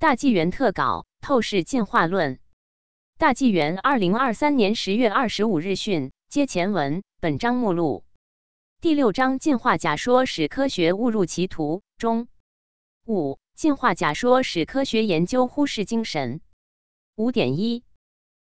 [0.00, 2.40] 大纪元特稿：透视进化论。
[3.18, 6.10] 大纪元二零二三年十月二十五日讯。
[6.30, 7.02] 接前文。
[7.20, 8.06] 本章目录。
[8.80, 11.82] 第六章：进化假说使科学误入歧途。
[11.98, 12.28] 中。
[13.04, 13.38] 五。
[13.54, 16.40] 进化假说使科学研究忽视精神。
[17.16, 17.84] 五点一。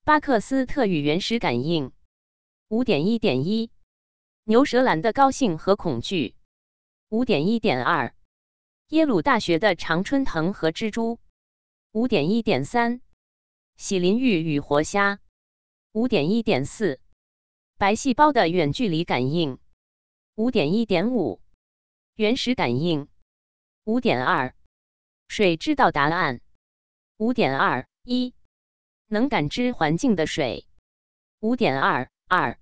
[0.03, 1.91] 巴克斯特与原始感应。
[2.69, 3.69] 五点一点一。
[4.45, 6.33] 牛舌兰的高兴和恐惧。
[7.09, 8.15] 五点一点二。
[8.87, 11.19] 耶鲁大学的常春藤和蜘蛛。
[11.95, 12.99] 五点一点三，
[13.77, 15.21] 喜林浴与活虾。
[15.93, 16.99] 五点一点四，
[17.77, 19.59] 白细胞的远距离感应。
[20.35, 21.39] 五点一点五，
[22.15, 23.07] 原始感应。
[23.85, 24.53] 五点二，
[25.29, 26.41] 水知道答案。
[27.15, 28.33] 五点二一，
[29.07, 30.67] 能感知环境的水。
[31.39, 32.59] 五点二二，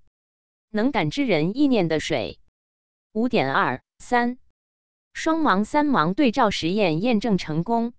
[0.69, 2.39] 能感知人意念的水。
[3.13, 4.37] 五点二三，
[5.11, 7.95] 双盲三盲对照实验验证成功。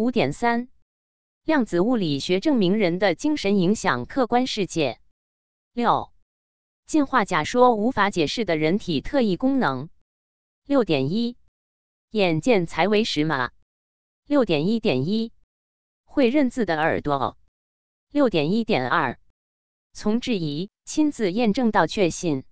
[0.00, 0.70] 五点三，
[1.44, 4.98] 量子物理学证明人的精神影响客观世界。
[5.74, 6.10] 六，
[6.86, 9.90] 进化假说无法解释的人体特异功能。
[10.64, 11.36] 六点一，
[12.12, 13.52] 眼见才为实码。
[14.24, 15.34] 六点一点一，
[16.04, 17.36] 会认字的耳朵。
[18.10, 19.20] 六点一点二，
[19.92, 22.44] 从质疑亲自验证到确信。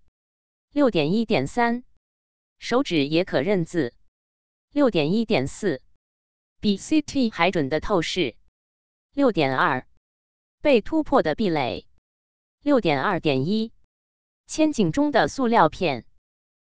[0.71, 1.83] 六点一点三，
[2.59, 3.95] 手指也可认字。
[4.71, 5.81] 六点一点四。
[6.61, 8.35] 比 CT 还准的透视，
[9.13, 9.87] 六点二
[10.61, 11.87] 被突破的壁垒，
[12.63, 13.73] 六点二点一
[14.49, 16.05] 千景中的塑料片，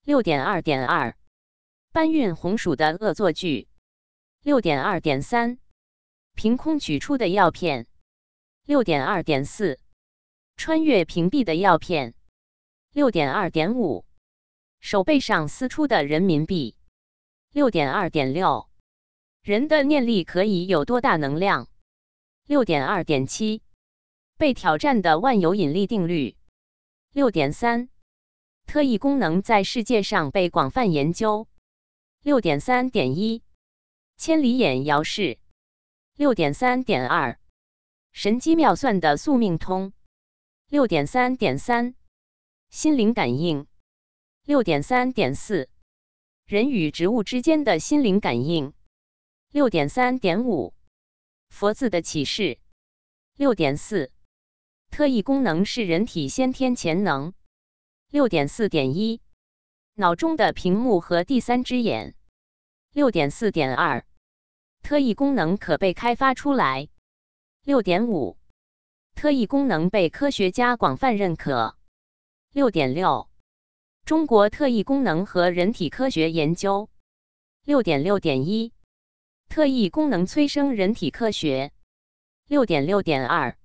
[0.04, 1.18] 六点二点二
[1.94, 3.70] 搬运红薯的恶作剧，
[4.42, 5.60] 六点二点三
[6.36, 7.88] 凭空取出的药片，
[8.66, 9.80] 六点二点四
[10.58, 12.14] 穿越屏蔽的药片，
[12.92, 14.06] 六点二点五
[14.82, 16.76] 手背上撕出的人民币，
[17.54, 18.69] 六点二点六。
[19.50, 21.68] 人的念力可以有多大能量？
[22.46, 23.64] 六点二点七，
[24.38, 26.36] 被挑战的万有引力定律。
[27.14, 27.90] 六点三，
[28.68, 31.48] 特异功能在世界上被广泛研究。
[32.22, 33.42] 六点三点一，
[34.18, 35.40] 千里眼遥视。
[36.16, 37.40] 六点三点二，
[38.12, 39.94] 神机妙算的宿命通。
[40.70, 41.96] 六点三点三，
[42.70, 43.66] 心灵感应。
[44.46, 45.70] 六点三点四，
[46.46, 48.74] 人与植物之间的心灵感应。
[49.52, 50.76] 六点三点五，
[51.50, 52.60] 佛字的启示。
[53.36, 54.12] 六点四，
[54.92, 57.34] 特异功能是人体先天潜能。
[58.12, 59.22] 六点四点一，
[59.96, 62.14] 脑中的屏幕和第三只眼。
[62.94, 64.06] 六点四点二，
[64.84, 66.88] 特异功能可被开发出来。
[67.64, 68.38] 六点五，
[69.16, 71.76] 特异功能被科学家广泛认可。
[72.54, 73.28] 六点六，
[74.06, 76.88] 中国特异功能和人体科学研究。
[77.66, 78.74] 六点六点一。
[79.50, 81.72] 特异功能催生人体科学。
[82.48, 83.58] 六点六点二，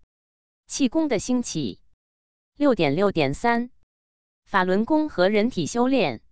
[0.67, 1.79] 气功的兴起。
[2.57, 3.69] 六点六点三，
[4.47, 6.23] 法轮功和人体修炼。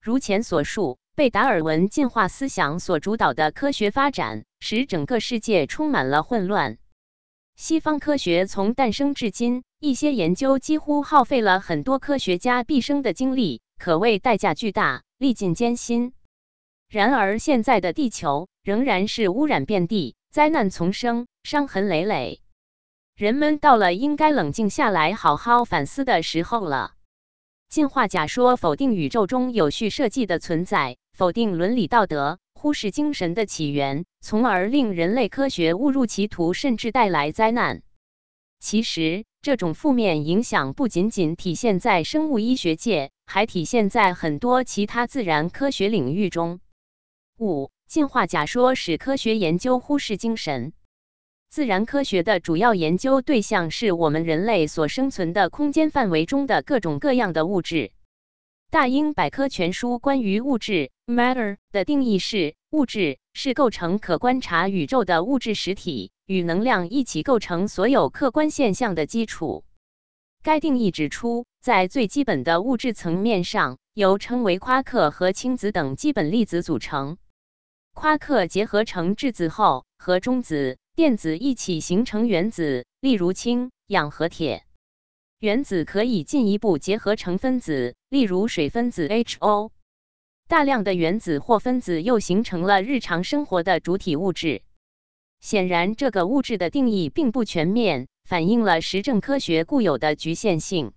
[0.00, 6.78] 如前所述，被达尔文进化思想所主导的科学发展，使整个世界充满了混乱。
[7.56, 16.12] 西方科学从诞生至今，一些研究几乎耗费了很多科学家毕生的精力，可谓代价巨大，历尽艰辛。
[16.88, 22.40] 然而，现在的地球仍然是污染遍地、灾难丛生、伤痕累累。
[23.16, 26.92] 人们到了应该冷静下来、好好反思的时候了。
[27.68, 37.82] 进化假说否定宇宙中有序设计的存在，否定伦理道德，忽视精神的起源，从而令人类科学误入歧途，甚至带来灾难。
[38.60, 46.60] 其实，这种负面影响不仅仅体现在生物医学界，还体现在很多其他自然科学领域中。
[47.38, 50.72] 五、进化假说使科学研究忽视精神。
[51.50, 57.92] 自然科学的主要研究对象是我们人类所生存的空间范围中的各种各样的物质。
[58.70, 69.64] 大英百科全书关于物质 （matter） 的定义是：物质是构成可观察宇宙的物质实体，与能量一起构成所有客观现象的基础。
[70.42, 77.18] 该定义指出，在最基本的物质层面上，由称为夸克和氢子等基本粒子组成。
[77.98, 84.64] 夸克结合成质子后，和中子、电子一起形成原子，例如氢、氧和铁。
[85.40, 89.72] 原子可以进一步结合成分子，例如水分子 H.O。
[90.46, 94.60] 大量的原子或分子又形成了日常生活的主体物质。
[95.40, 100.92] 显然，这个物质的定义并不全面，反映了实证科学固有的局限性。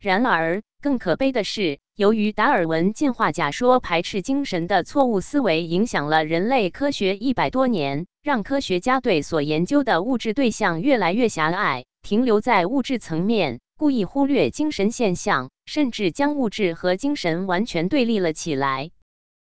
[0.00, 18.90] 然而，更可悲的是，由于达尔文进化假说排斥精神的错误思维，影响了人类科学一百多年，让科学家对所研究的物质对象越来越狭隘，停留在物质层面，故意忽略精神现象，甚至将物质和精神完全对立了起来。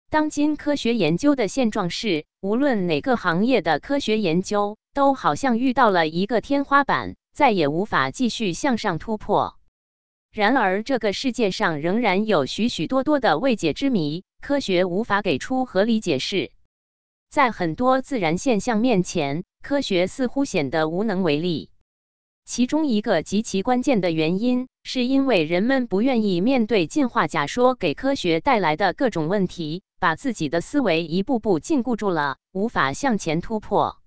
[0.10, 9.56] 当今科学研究的现状是，无论哪个行业的科学研究，都好像遇到了一个天花板，再也无法继续向上突破。
[10.38, 16.51] 然而，这个世界上仍然有许许多多的未解之谜，科学无法给出合理解释。
[17.28, 21.72] 在很多自然现象面前，科学似乎显得无能为力。
[22.45, 33.98] 其中一个极其关键的原因，是因为人们不愿意面对进化假说给科学带来的各种问题，把自己的思维一步步禁锢住了，无法向前突破。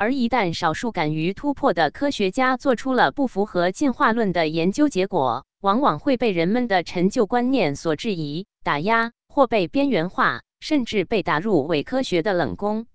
[0.00, 12.86] 而一旦少数敢于突破的科学家做出了不符合进化论的研究结果，往往会被人们的陈旧观念所质疑、打压，或被边缘化，甚至被打入伪科学的冷宫。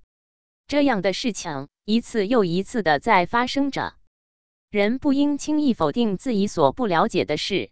[0.66, 3.96] 这样的事情一次又一次的在发生着。
[4.72, 7.70] 人不应轻易否定自己所不了解的事。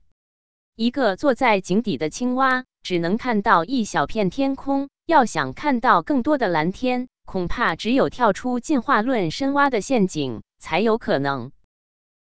[0.76, 7.08] 一个坐在井底的青蛙，只能看到一小片天空，要想看到更多的蓝天。
[7.32, 11.54] 恐怕只有跳出进化论深挖的陷阱，才有可能。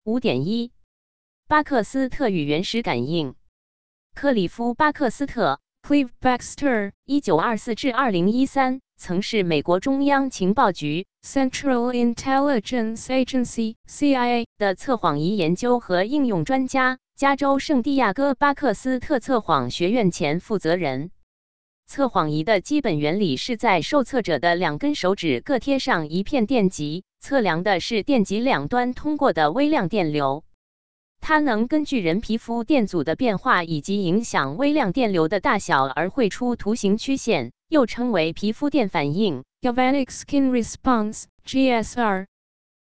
[0.04, 0.70] 五点一，
[1.46, 3.34] 巴克斯特与原始感应。
[4.14, 21.10] 克里夫·巴克斯特 （Clive Baxter，一九二四至二零一三）曾是美国中央情报局 （Central Intelligence Agency，CIA） 的测谎仪研究和应用专家，加州圣地亚哥巴克斯特测谎学院前负责人。
[21.88, 30.44] 测谎仪的基本原理是在受测者的两根手指各贴上一片电极，测量的是电极两端通过的微量电流。
[31.18, 42.26] 它能根据人皮肤电阻的变化以及影响微量电流的大小而绘出图形曲线，又称为皮肤电反应 （Galvanic Skin Response，GSR）。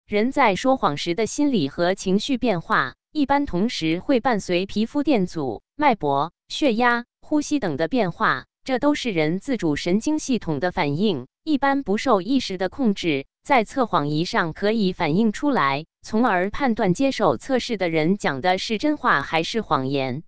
[0.08, 8.46] 人在说谎时的心理和情绪变化，一般同时会伴随皮肤电阻、脉搏、血压、呼吸等的变化。
[8.66, 20.24] 这都是人自主神经系统的反应，一般不受意识的控制，在测谎仪上可以反映出来，从而判断接受测试的人讲的是真话还是谎言。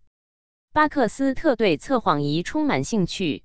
[0.72, 3.42] 巴克斯特对测谎仪充满兴趣，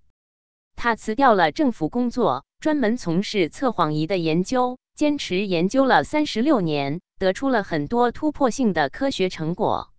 [0.75, 9.91] 他辞掉了政府工作，专门从事测谎仪的研究，坚持研究了三十六年，得出了很多突破性的科学成果。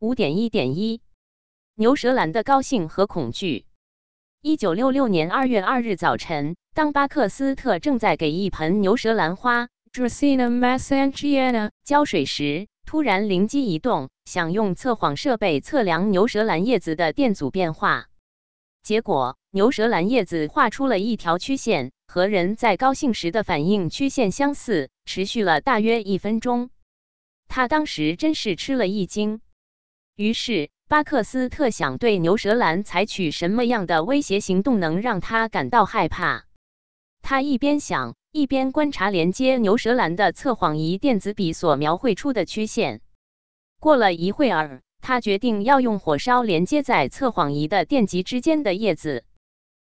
[0.00, 1.00] 五点一点一，
[1.76, 3.64] 牛舌兰的高兴和恐惧。
[4.40, 18.06] 一九六六年二月二日早晨，当巴克斯特正在给一盆牛舌兰花 （Dracaena mesangiana） 浇水时，突然灵机一动，想用测谎设备测量牛舌兰叶子的电阻变化。
[18.84, 26.70] 结果，牛舌兰叶子画出了一条曲线，和人在高兴时的反应曲线相似，持续了大约一分钟。
[27.48, 29.40] 他当时真是吃了一惊，
[30.14, 30.70] 于是。
[30.88, 36.44] 巴克斯特想对牛舌兰采取什么样的威胁行动能让他感到害怕？
[37.20, 43.02] 他一边想，一边观察连接牛舌兰的测谎仪电子笔所描绘出的曲线。
[43.78, 49.24] 过了一会儿，他决定要用火烧连接在测谎仪的电极之间的叶子。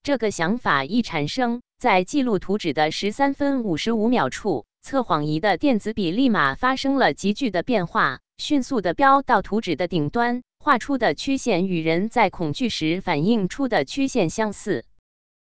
[0.03, 10.43] 这个想法一产生，在记录图纸的十三分五十五秒处，测谎仪的电子笔立马发生了急剧的变化，迅速的飙到图纸的顶端。
[10.63, 14.85] 画出的曲线与人在恐惧时反映出的曲线相似。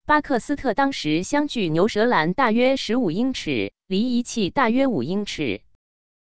[0.05, 5.62] 巴克斯特当时相距牛舌兰大约十五英尺，离仪器大约五英尺。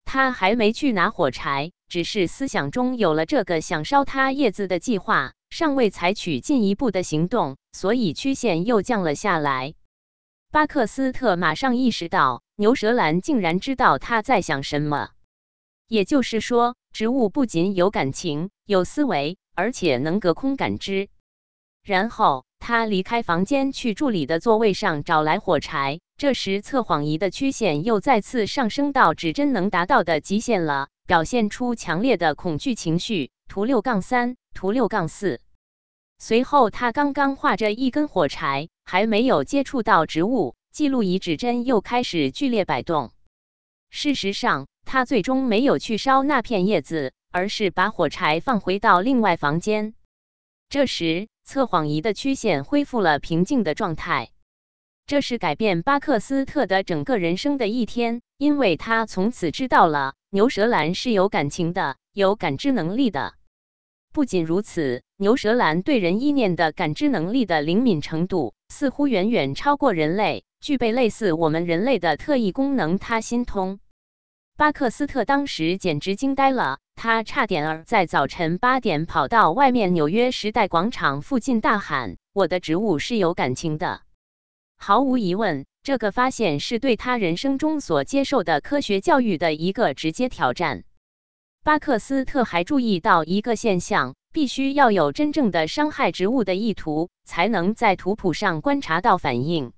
[0.05, 9.75] 他还没去拿火柴，只是思想中有了这个想烧它叶子的计划，尚未采取进一步的行动，所以曲线又降了下来。
[10.51, 15.11] 巴克斯特马上意识到，牛舌兰竟然知道他在想什么。
[15.89, 21.11] 也就是说，植物不仅有感情、有思维，而且能隔空感知。
[21.85, 26.01] 然后他离开房间，去助理的座位上找来火柴。
[26.17, 33.31] 这时，测谎仪的曲线又再次上升到指针能达到的极限了，表现出强烈的恐惧情绪。
[33.47, 35.43] 图六杠三，图六杠四。
[36.19, 43.13] 随后，他刚刚画着一根火柴，还没有接触到植物，记录仪指针又开始剧烈摆动。
[43.91, 49.95] 事实上，他最终没有去烧那片叶子，而是把火柴放回到另外房间。
[50.69, 54.31] 这时，测谎仪的曲线恢复了平静的状态。
[55.07, 63.35] 这是改变巴克斯特的整个人生的一天，因为他从此知道了牛舌兰是有感情的，有感知能力的。
[64.13, 72.99] 不仅如此，牛舌兰对人意念的感知能力的灵敏程度，似乎远远超过人类，具备类似我们人类的特异功能。
[72.99, 73.79] 他心通。
[74.57, 84.01] 巴克斯特当时简直惊呆了，他差点儿在早晨八点跑到外面纽约时代广场附近大喊：“我的植物是有感情的。”
[84.77, 90.83] 毫无疑问，这个发现是对他人生中所接受的科学教育的一个直接挑战。
[91.63, 99.73] 巴克斯特还注意到一个现象：必须要有真正的伤害植物的意图，才能在图谱上观察到反应。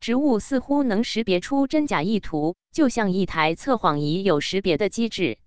[0.00, 5.38] 植物似乎能识别出真假意图，就像一台测谎仪有识别的机制。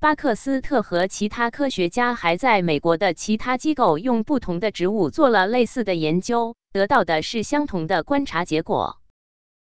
[0.00, 9.00] 巴克斯特和其他科学家还在美国的其他机构用不同的植物做了类似的研究，得到的是相同的观察结果：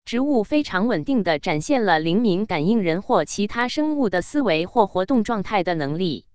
[0.05, 6.25] 植物非常稳定地展现了灵敏感应人或其他生物的思维或活动状态的能力。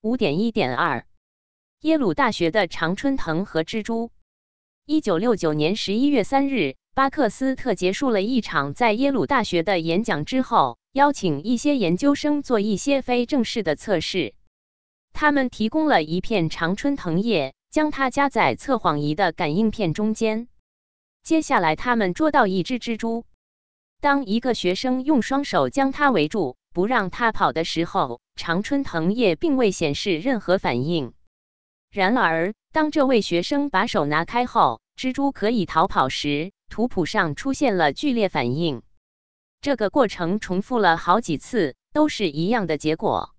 [0.00, 1.06] 五点一点二，
[1.82, 4.10] 耶鲁大学的常春藤和蜘蛛。
[4.86, 6.79] 一九六九年十一月三日。
[6.92, 14.34] 巴克斯特结束了一场在耶鲁大学的演讲之后，邀请一些研究生做一些非正式的测试。
[15.12, 20.48] 他们提供了一片常春藤叶，将它夹在测谎仪的感应片中间。
[21.22, 23.24] 接下来，他们捉到一只蜘蛛。
[24.00, 31.12] 当一个学生用双手将它围住，不让它跑的时候，常春藤叶并未显示任何反应。
[31.90, 38.82] 然而，当这位学生把手拿开后，蜘蛛可以逃跑时，图谱上出现了剧烈反应。
[39.60, 43.34] 这个过程重复了好几次，都是一样的结果。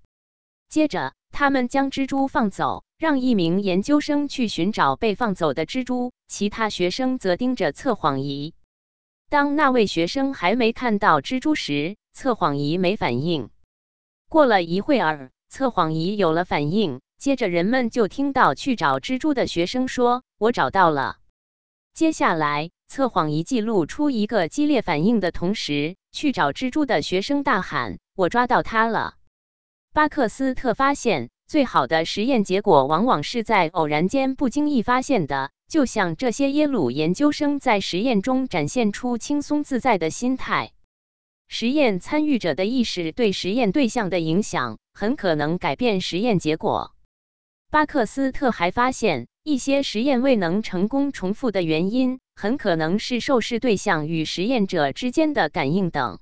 [0.70, 8.54] 接着，他们将蜘蛛放走，让一名研究生去寻找被放走的蜘蛛，其他学生则盯着测谎仪。
[9.30, 13.50] 当那位学生还没看到蜘蛛时，测谎仪没反应。
[14.30, 21.18] 过了一会儿，测谎仪有了反应，接着人们就听到去找蜘蛛的学生说：“我找到了。”
[21.96, 22.70] 接下来。
[22.92, 29.14] 测谎仪记录出一个激烈反应的同时，去找蜘蛛的学生大喊：“我抓到它了！”
[29.96, 35.52] 巴克斯特发现，最好的实验结果往往是在偶然间不经意发现的。
[35.70, 40.74] 就像这些耶鲁研究生在实验中展现出轻松自在的心态。
[41.48, 46.94] 实验参与者的意识对实验对象的影响，很可能改变实验结果。
[47.70, 52.20] 巴克斯特还发现，一些实验未能成功重复的原因。
[52.34, 56.18] 很可能是受试对象与实验者之间的感应等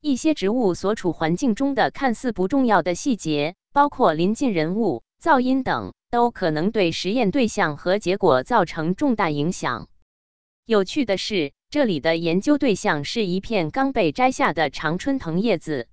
[0.00, 9.88] 一些植物所处环境中的看似不重要的细节，包括临近人物、噪音等，都可能对实验对象和结果造成重大影响。
[10.64, 15.88] 有趣的是，这里的研究对象是一片刚被摘下的常春藤叶子。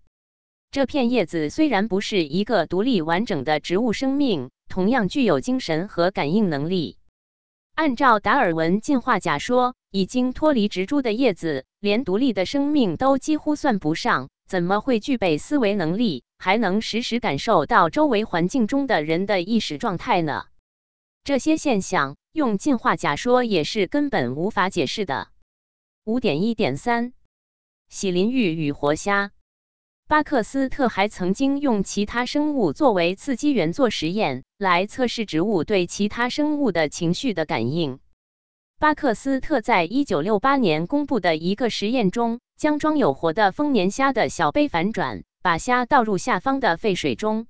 [0.71, 6.97] 这片叶子虽然不是一个独立完整的植物生命，同样具有精神和感应能力。
[7.75, 20.45] 按照达尔文进化假说，已经脱离植株的叶子连独立的生命都几乎算不上，怎么会具备思维能力，还能实时感受到周围环境中的人的意识状态呢？
[21.25, 25.27] 这些现象用进化假说也是根本无法解释的。
[26.05, 27.11] 五点一点三，
[27.89, 29.31] 喜林玉与活虾。
[30.11, 37.97] 巴克斯特还曾经用其他生物作为刺激源做实验，来测试植物对其他生物的情绪的感应。
[38.77, 47.47] 巴克斯特在一九六八年公布的一个实验中，将装有活的丰年虾的小杯反转，把虾倒入下方的沸水中。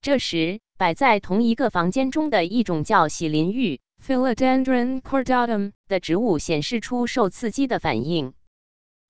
[0.00, 8.32] 这时，摆在同一个房间中的一种叫喜林玉 （Philodendron cordatum） 的植物显示出受刺激的反应。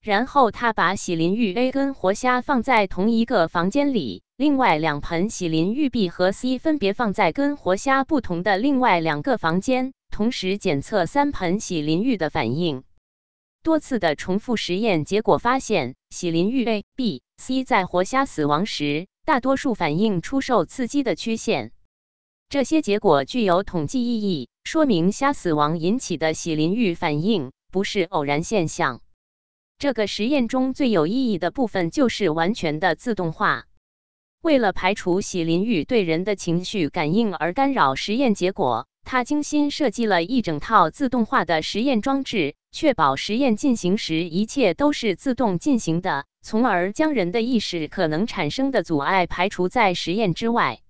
[0.02, 12.82] 然后他把喜林玉 A 跟活虾放在同一个房间里，另外两盆喜林玉 B 和 C 分别放在跟活虾不同的另外两个房间，同时检测三盆喜林玉的反应。
[13.62, 21.72] 多次的重复实验结果发现，喜林玉 A、B、C 在活虾死亡时，大多数反应出受刺激的曲线。
[22.48, 29.02] 这些结果具有统计意义，说明虾死亡引起的喜林玉反应不是偶然现象。
[29.80, 33.64] 这个实验中最有意义的部分就是完全的自动化。
[34.42, 50.80] 为了排除喜林玉对人的情绪感应而干扰实验结果，他精心设计了一整套自动化的实验装置，确保实验进行时一切都是自动进行的，从而将人的意识可能产生的阻碍排除在实验之外。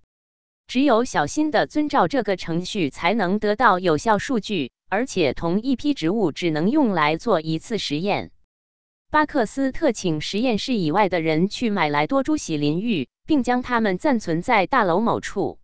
[0.67, 8.31] 只有小心的遵照这个程序，才能得到有效数据，而且同一批植物只能用来做一次实验。
[9.11, 15.59] 巴克斯特请实验室以外的人去买来多株喜林玉，并将它们暂存在大楼某处。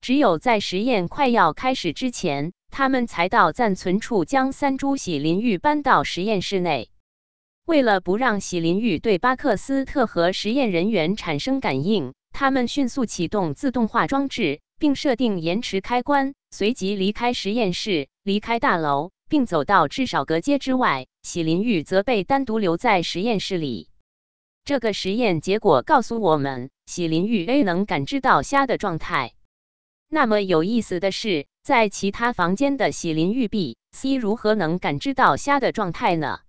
[0.00, 6.88] 只有在实验快要开始之前，他们才到暂存处将三株喜林玉搬到实验室内。
[7.66, 21.06] 为了不让喜林玉对巴克斯特和实验人员产生感应，他们迅速启动自动化装置，并设定延迟开关，随即离开实验室，离开大楼，并走到至少隔街之外。
[21.22, 23.88] 喜林玉则被单独留在实验室里。
[24.64, 29.34] 这个实验结果告诉我们，喜林玉 A 能感知到虾的状态。
[30.08, 36.40] 那么有意思的是，在其他房间的喜林玉 B、C 如何能感知到虾的状态呢？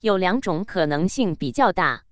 [0.00, 2.04] 有两种可能性比较大。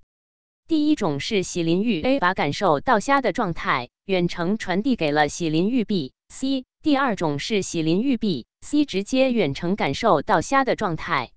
[0.68, 11.30] 第一种是喜林玉 A 把感受到虾的状态远程传递给了喜林玉 B、C；第二种是喜林玉 B、C 直接远程感受到虾的状态。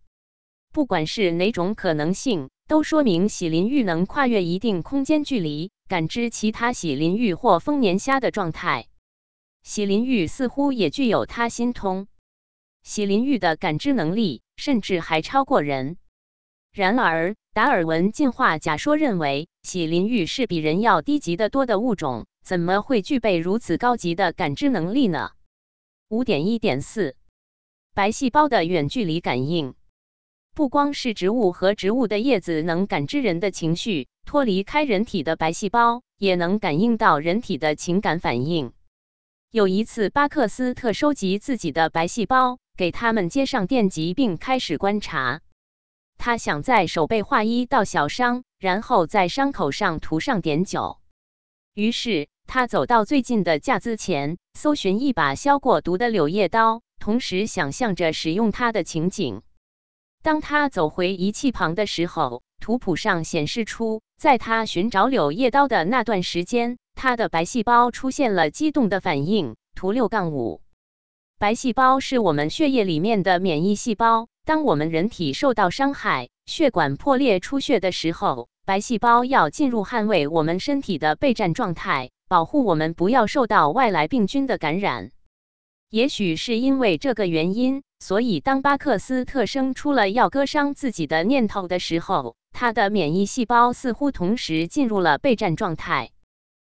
[0.71, 8.87] 不管是哪种可能性，都说明喜林玉能跨越一定空间距离感知其他喜林玉或丰年虾的状态。
[9.63, 12.07] 喜林玉似乎也具有他心通，
[12.83, 15.97] 喜林玉的感知能力甚至还超过人。
[16.73, 25.31] 然而，达尔文进化假说认为，喜林玉是比人要低级得多的物种，怎么会具备如此高级的感知能力呢？
[26.11, 27.15] 五点一点四，
[27.93, 29.75] 白细胞的远距离感应，
[30.53, 38.73] 不光是植物和植物的叶子能感知人的情绪，脱离开人体的白细胞也能感应到人体的情感反应。
[39.51, 45.39] 有一次，巴克斯特收集自己的白细胞，给他们接上电极，并开始观察。
[46.17, 50.99] 他想在手背划一道小伤，然后在伤口上涂上碘酒。
[51.73, 59.41] 于是他走到最近的架子前，搜寻一把消过毒的柳叶刀，同时想象着使用它的情景。
[60.21, 69.55] 当他走回仪器旁的时候，图谱上显示出，在他寻找柳叶刀的那段时间，他的白细胞出现了激动的反应。
[69.73, 70.59] 图六杠五，
[71.39, 74.27] 白细胞是我们血液里面的免疫细胞。
[74.43, 85.11] 当我们人体受到伤害、血管破裂出血的时候，白细胞要进入捍卫我们身体的备战状态，保护我们不要受到外来病菌的感染。
[85.89, 96.11] 也许是因为这个原因，所以当巴克斯特生出了要割伤自己的念头的时候，他的免疫细胞似乎同时进入了备战状态。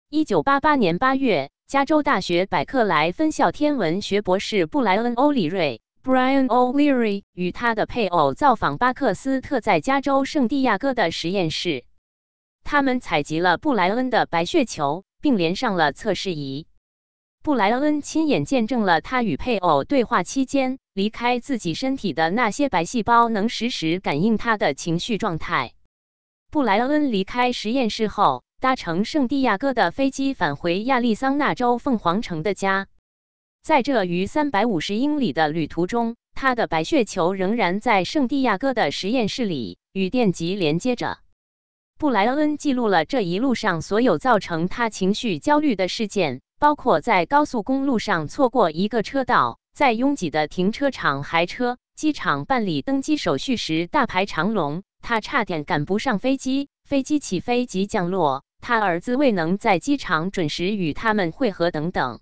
[0.10, 5.82] 一九八八年八月，加州大学百克莱分校天文学博士布莱恩·欧里瑞。
[6.04, 11.86] Brian O'Leary 与他的配偶造访巴克斯特在加州圣地亚哥的实验室。
[12.64, 16.68] 他们采集了布莱恩的白血球，并连上了测试仪。
[17.42, 25.72] 布莱恩亲眼见证了他与配偶对话期间离开自己身体的那些白细胞能实时感应他的情绪状态。
[26.52, 32.88] 布莱恩离开实验室后，搭乘圣地亚哥的飞机返回亚利桑那州凤凰城的家。
[33.62, 41.20] 在这逾三百五十英里的旅途中，他的白血球仍然在圣地亚哥的实验室里与电极连接着。
[42.04, 62.20] 布莱恩记录了这一路上所有造成他情绪焦虑的事件，包括在高速公路上错过一个车道，在拥挤的停车场还车，机场办理登机手续时大排长龙，他差点赶不上飞机，飞机起飞及降落，他儿子未能在机场准时与他们会合等等。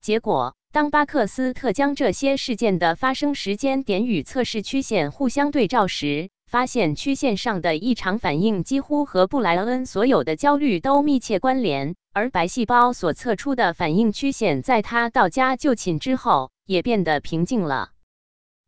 [0.00, 17.90] 结果，当巴克斯特将这些事件的发生时间点与测试曲线互相对照时，发现曲线上的异常反应几乎和布莱恩所有的焦虑都密切关联，而白细胞所测出的反应曲线在他到家就寝之后也变得平静了。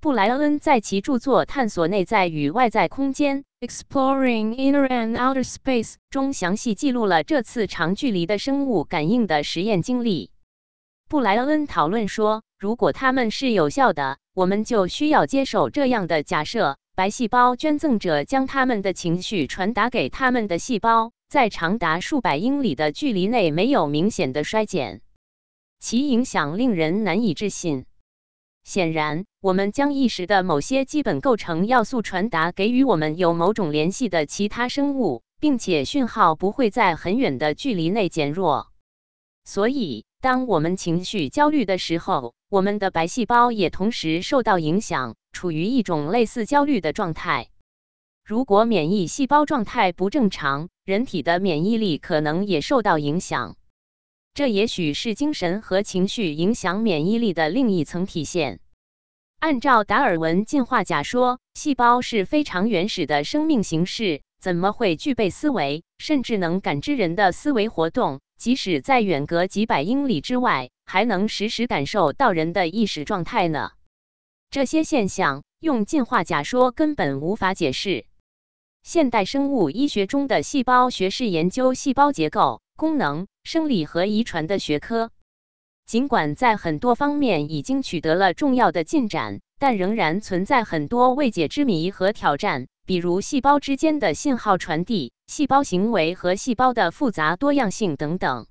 [0.02, 10.30] 布莱恩在其著作《探索内在与外在空间》（Exploring Inner and Outer Space） 中详细记录了这次长距离的生物感应的实验经历。
[11.08, 25.00] 布莱恩讨论说，如果它们是有效的，我们就需要接受这样的假设：白细胞捐赠者将他们的情绪传达给他们的细胞，在长达数百英里的距离内没有明显的衰减，
[25.78, 27.86] 其影响令人难以置信。
[28.64, 38.72] 显然，我们将意识的某些基本构成要素传达给与我们有某种联系的其他生物，并且讯号不会在很远的距离内减弱。
[39.44, 40.04] 所以。
[40.20, 47.46] 当我们情绪焦虑的时候，我们的白细胞也同时受到影响，处于一种类似焦虑的状态。
[48.24, 53.54] 如果免疫细胞状态不正常，人体的免疫力可能也受到影响。
[54.34, 58.58] 这也许是精神和情绪影响免疫力的另一层体现。
[59.38, 68.18] 按照达尔文进化假说，细胞是非常原始的生命形式，怎么会具备思维，甚至能感知人的思维活动？
[68.36, 73.70] 即使在远隔几百英里之外，还能实时感受到人的意识状态呢。
[74.50, 78.06] 这些现象用进化假说根本无法解释。
[78.82, 85.10] 现代生物医学中的细胞学是研究细胞结构、功能、生理和遗传的学科。
[85.84, 98.46] 尽管在很多方面已经取得了重要的进展，但仍然存在很多未解之谜和挑战，比如细胞之间的信号传递、细胞行为和细胞的复杂多样性等等。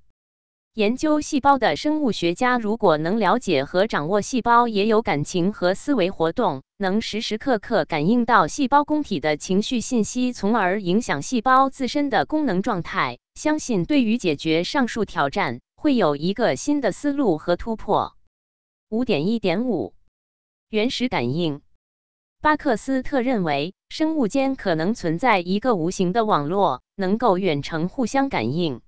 [0.77, 18.15] 研究细胞的生物学家如果能了解和掌握细胞也有感情和思维活动，能时时刻刻感应到细胞供体的情绪信息，从而影响细胞自身的功能状态，相信对于解决上述挑战会有一个新的思路和突破。
[18.89, 19.95] 五点一点五，
[20.69, 21.61] 原始感应。
[22.39, 28.81] 巴克斯特认为，生物间可能存在一个无形的网络，能够远程互相感应。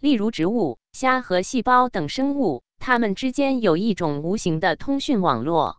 [0.00, 5.78] 例如植物、虾和细胞等生物，它们之间有一种无形的通讯网络。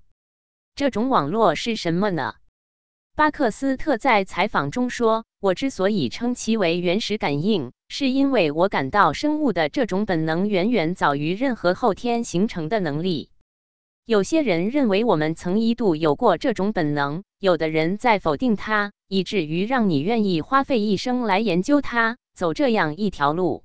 [0.76, 2.34] 这种网络是什么呢？
[3.16, 13.30] 巴克斯特在采访中说：“我之所以称其为原始感应，是因为我感到生物的这种本能远远早于任何后天形成的能力。
[14.06, 23.64] 有些人认为我们曾一度有过这种本能，有的人在否定它，以至于让你愿意花费一生来研究它，走这样一条路。”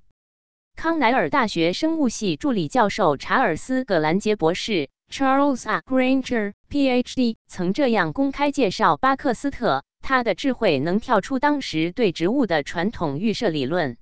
[0.83, 5.81] 康奈尔大学生物系助理教授查尔斯·葛兰杰博士 （Charles A.
[5.83, 13.97] Granger, Ph.D.） 曾这样公开介绍巴克斯特：他的智慧能跳出当时对植物的传统预设理论。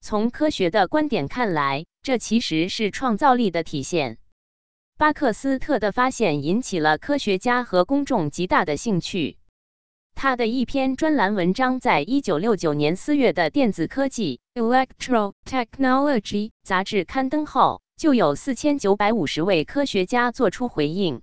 [0.00, 4.16] 从科学的观点看来，这其实是创造力的体现。
[4.96, 9.36] 巴克斯特的发现引起了科学家和公众极大的兴趣。
[10.20, 21.22] 他的一篇专栏文章在一九六九年四月的《电子科技》（Electro Technology） 杂志刊登后，就有四千九百五十位科学家做出回应。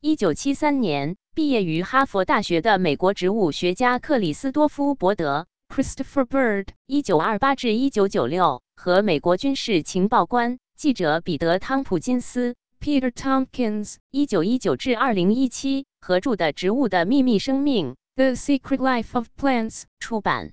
[0.00, 17.90] 一九七三年，毕业于哈佛大学的美国植物学家克里斯多夫·伯德 （Christopher Bird，一九二八至一九九六）和美国军事情报官记者彼得·汤普金斯 （Peter Tompkins，一九一九至二零一七）合著的《植物的秘密生命》。
[18.18, 20.52] The Secret Life of Plants 出版。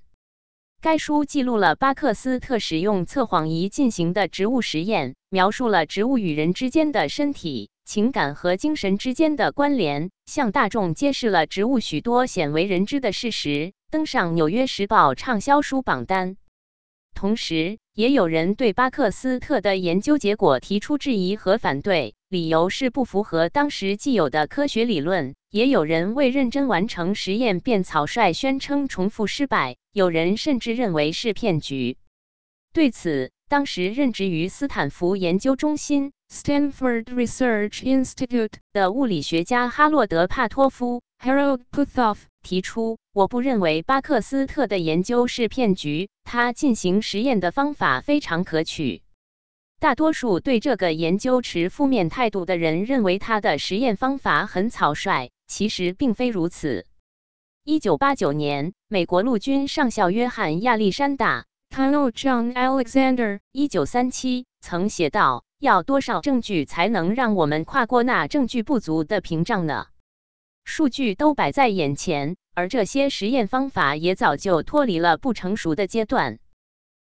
[0.84, 16.38] 该书记录了巴克斯特使用测谎仪进行的植物实验，描述了植物与人之间的身体、情感和精神之间的关联，向大众揭示了植物许多鲜为人知的事实，登上《纽约时报》畅销书榜单。
[17.16, 25.34] 同时，也有人对巴克斯特的研究结果提出质疑和反对，理由是不符合当时既有的科学理论。
[25.56, 31.96] 也有人未认真完成实验便草率宣称重复失败，有人甚至认为是骗局。
[32.74, 49.04] 对此，当时任职于斯坦福研究中心 （Stanford Research Institute） 的物理学家哈洛德·帕托夫 （Harold Puthoff） 提出：“我不认为巴克斯特的研究是骗局，他进行实验的方法非常可取。”
[49.80, 55.30] 大多数对这个研究持负面态度的人认为他的实验方法很草率。
[55.48, 56.86] 其实并非如此。
[57.64, 69.88] 一九八九年，美国陆军上校约翰亚历山大 c o l o John Alexander） 一九三七曾写道：“要多少证据才能让我们跨过那证据不足的屏障呢？”
[70.64, 76.40] 数据都摆在眼前，而这些实验方法也早就脱离了不成熟的阶段。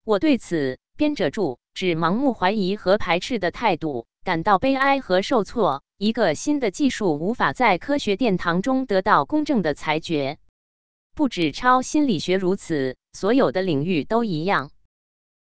[0.05, 5.83] 我对此，编者注，只盲目怀疑和排斥的态度，感到悲哀和受挫。
[6.03, 10.41] 一个新的技术无法在科学殿堂中得到公正的裁决，
[11.15, 14.73] 不止超心理学如此，所有的领域都一样。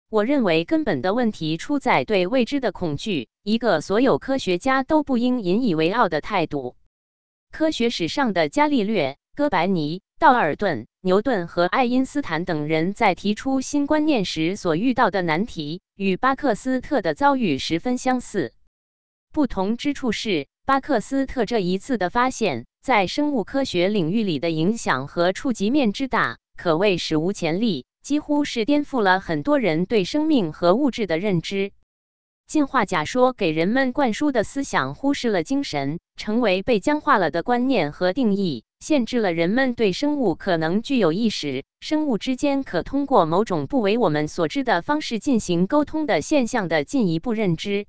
[0.08, 6.76] 我认为根本的问题出在对未知的恐惧，一个所有科学家都不应引以为傲的态度。
[7.50, 18.52] 科学史上的伽利略、哥白尼、道尔顿、牛顿和爱因斯坦等人在提出新观念时所遇到的难题，与巴克斯特的遭遇十分相似。
[19.32, 20.46] 不同之处是。
[20.64, 31.72] 巴克斯特这一次的发现，在生物科学领域里的影响和触及面之大，可谓史无前例，几乎是颠覆了很多人对生命和物质的认知。
[32.46, 47.86] 进化假说给人们灌输的思想忽视了精神，成为被僵化了的观念和定义，限制了人们对生物可能具有意识、生物之间可通过某种不为我们所知的方式进行沟通的现象的进一步认知。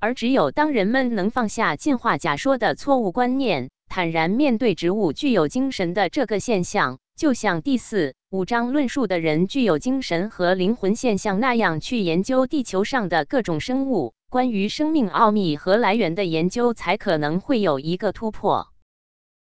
[0.00, 18.68] 而只有当人们能放下进化假说的错误观念，坦然面对植物具有精神的这个现象，就像第四五章论述的人具有精神和灵魂现象那样去研究地球上的各种生物，关于生命奥秘和来源的研究才可能会有一个突破。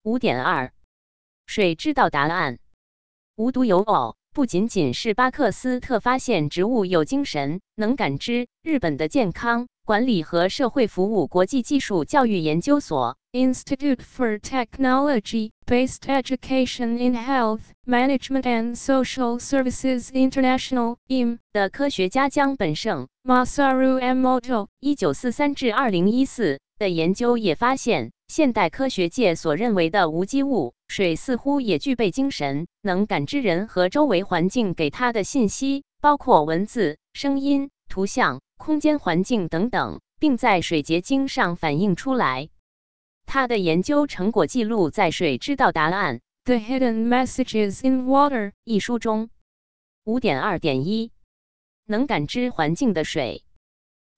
[0.05, 0.73] 五点二，
[1.47, 2.59] 水知道答案，
[3.37, 4.17] 无独有偶。
[4.33, 8.49] 不仅仅是巴克斯特发现植物有精神，能感知。
[8.63, 24.67] 日本的健康管理和社会服务国际技术教育研究所 （Institute for Technology Based Education in Health Management and Social Services International，IM） 的科学家江本胜 （Masaru Emoto）
[24.81, 28.11] （一九四三至二零一四）的研究也发现。
[28.27, 42.49] 现代科学界所认为的无机物水似乎也具备精神，能感知人和周围环境给它的信息，包括文字、声音、图像、空间环境等等，并在水结晶上反映出来。
[43.25, 49.31] 他的研究成果记录在《水知道答案：The Hidden Messages in Water》一书中。
[50.05, 51.13] 五点二点一，
[51.87, 53.43] 能感知环境的水。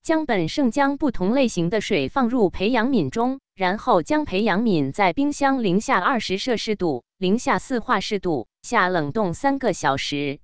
[0.01, 10.39] 江本胜将不同类型的水放入培养皿中，然后将培养皿在冰箱零下二十摄氏度、零下四华氏度下冷冻三个小时。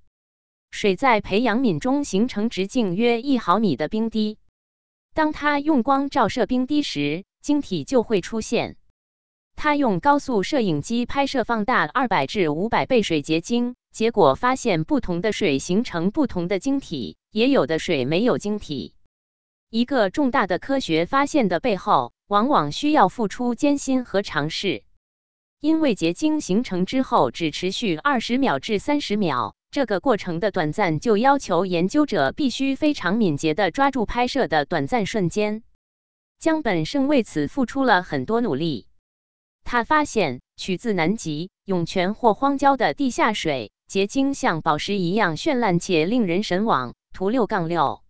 [0.70, 4.38] 水在培养皿中形成直径约一毫米的冰滴。
[5.14, 8.76] 当他用光照射冰滴时，晶体就会出现。
[9.54, 18.92] 他用高速摄影机拍摄放大二百至五百倍水结晶，结果发现不同的水形成不同的晶体，也有的水没有晶体。
[19.70, 24.84] 一个重大的科学发现的背后，往往需要付出艰辛和尝试。
[25.58, 35.62] 因为结晶形成之后只持续二十秒至三十秒，这个过程的短暂就要求研究者必须非常敏捷地抓住拍摄的短暂瞬间。
[36.38, 38.86] 江本胜为此付出了很多努力。
[39.64, 46.94] 他发现，取自南极、涌泉或荒郊的地下水结晶像宝石一样绚烂且令人神往。
[47.12, 48.02] 图六杠六。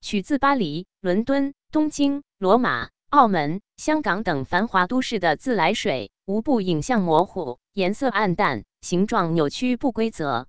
[0.00, 10.48] 取自巴黎、伦敦、东京、罗马、澳门、香港等繁华都市的自来水，无不影像模糊、颜色暗淡、形状扭曲不规则。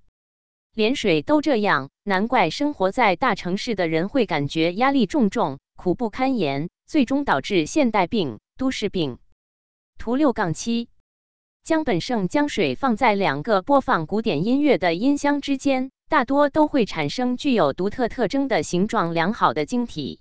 [0.73, 9.19] 连水都这样，难怪生活在大城市的人会感觉压力重重、苦不堪言，最终导致现代病、都市病。
[9.97, 10.87] 图六杠七，
[11.63, 15.91] 江本胜将水放在两个播放古典音乐的音箱之间。
[16.07, 20.19] 大多都会产生具有独特特征的形状良好的晶体。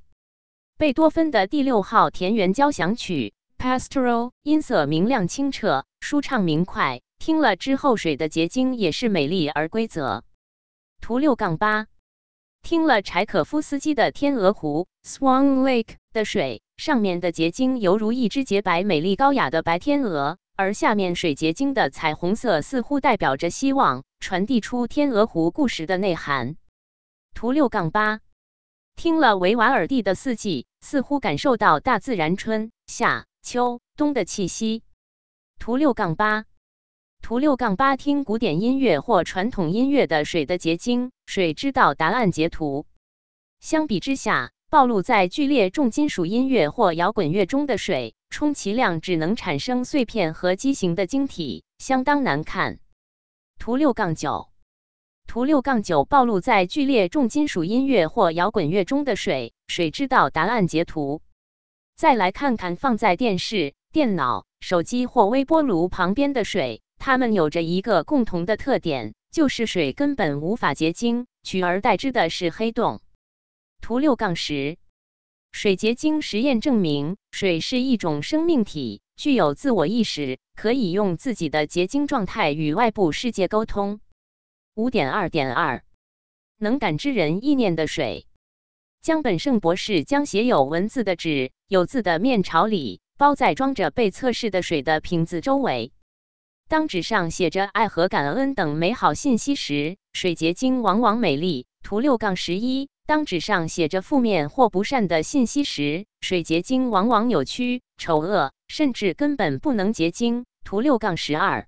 [0.79, 10.23] 贝多芬的第六号田园交响曲 （Pastoral） 音色明亮清澈，舒畅明快，听了之后水的结晶也是美丽而规则。
[11.01, 11.87] 图六杠八，
[12.63, 20.39] 听了柴可夫斯基的《天鹅湖》（Swan Lake） 的水，上面的结晶犹如一只洁白、美丽、高雅的白天鹅。
[20.57, 26.57] 而下面水结晶的彩虹色似乎代表着希望，传递出天鹅湖故事的内涵。
[27.35, 28.21] 图六杠八，
[28.95, 34.83] 听了维瓦尔第的四季，似乎感受到大自然春夏秋冬的气息。
[35.59, 36.45] 图六杠八，
[37.23, 42.87] 图六杠八，听古典音乐或传统音乐的水的结晶，水知道答案截图。
[43.61, 44.53] 相比之下。
[44.71, 52.79] 暴露在剧烈重金属音乐或摇滚乐中的水，充其量只能产生碎片和畸形的晶体，相当难看。
[53.59, 54.49] 图六杠九，
[55.27, 61.21] 图六杠九，暴露在剧烈重金属音乐或摇滚乐中的水，水知道答案截图。
[61.97, 73.01] 再来看看放在电视、电脑、手机或微波炉旁边的水，它们有着一个共同的特点，就是水根本无法结晶，取而代之的是黑洞。
[73.81, 74.77] 图六杠十，
[75.51, 84.01] 水结晶实验证明，水是一种生命体，具有自我意识，可以用自己的结晶状态与外部世界沟通。
[84.75, 85.83] 五点二点二，
[86.59, 88.27] 能感知人意念的水。
[89.01, 95.93] 江本胜博士将写有文字的纸，有字的面朝里，包在装着被测试的水的瓶子周围。
[96.71, 101.67] 当纸上写着爱和感恩等美好信息时，水结晶往往美丽。
[101.83, 102.89] 图六杠十一。
[103.07, 110.45] 当纸上写着负面或不善的信息时，水结晶往往扭曲、丑恶，甚至根本不能结晶。
[110.63, 111.67] 图六杠十二，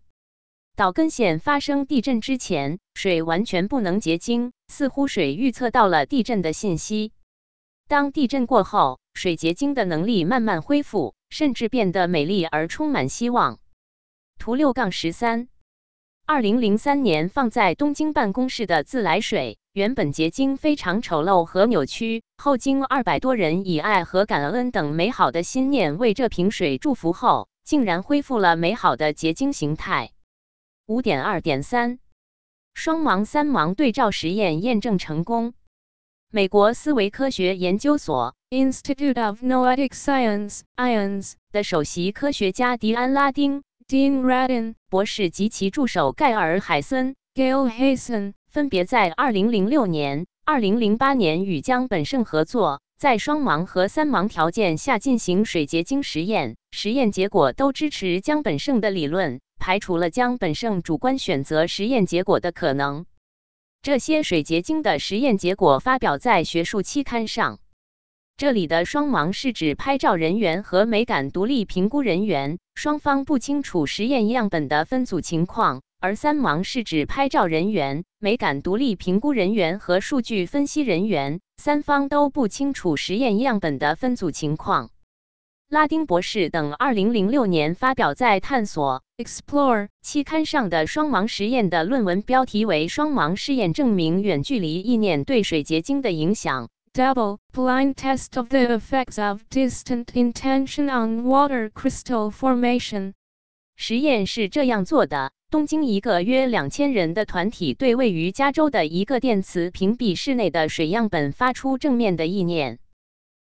[0.77, 7.11] 岛根县发生地震之前，水完全不能结晶，似乎水预测到了地震的信息。
[7.88, 13.59] 当地震过后，水结晶的能力慢慢恢复，甚至变得美丽而充满希望。
[14.38, 15.49] 图六杠十三，
[16.27, 19.59] 二零零三年放在东京办公室的自来水。
[19.73, 30.11] 原本结晶非常丑陋和扭曲，后经二百多人以爱和感恩等美好的心念为这瓶水祝福后，竟然恢复了美好的结晶形态。
[30.87, 31.99] 五点二点三，
[32.75, 35.55] 双盲三盲对照实验验证成功。
[36.31, 43.62] 美国思维科学研究所 Institute of Noetic Science, IONS, 的首席科学家迪安·拉丁
[43.93, 63.05] Dean Radin, 博士及其助手盖尔·海森 Gail Hazen, 分别在2006年、2008年与江本胜合作，在双盲和三盲条件下进行水结晶实验，实验结果都支持江本胜的理论，排除了江本胜主观选择实验结果的可能。
[63.83, 67.59] 这些水结晶的实验结果发表在学术期刊上。
[68.37, 84.90] 这里的双盲是指拍照人员和美感独立评估人员双方不清楚实验样本的分组情况，而三盲是指拍照人员、美感独立评估人员和数据分析人员三方都不清楚实验样本的分组情况。
[85.68, 103.13] 拉丁博士等2006年发表在《探索》Explore, 期刊上的双盲实验的论文标题为“双盲试验证明远距离意念对水结晶的影响 double, blind test of the effects of distant intention on water crystal formation.
[103.77, 112.79] ”。实验是这样做的：东京一个约两千人的团体对位于加州的一个电磁屏蔽室内的水样本发出正面的意念。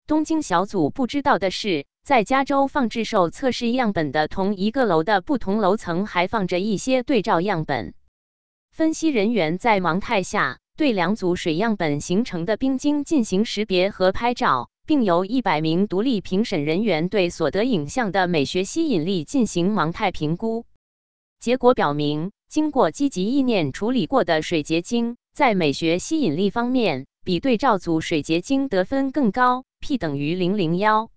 [0.07, 7.93] 东京小组不知道的是，在加州放置受测试样本的同一个楼的不同楼层还放着一些对照样本。
[8.71, 20.65] 分析人员在盲态下对两组水样本形成的冰晶进行识别和拍照，并由一百名独立评审人员对所得影像的美学吸引力进行盲态评估。
[21.39, 31.11] 结果表明，经过积极意念处理过的水结晶在美学吸引力方面比对照组水结晶得分更高，p 等于零零幺。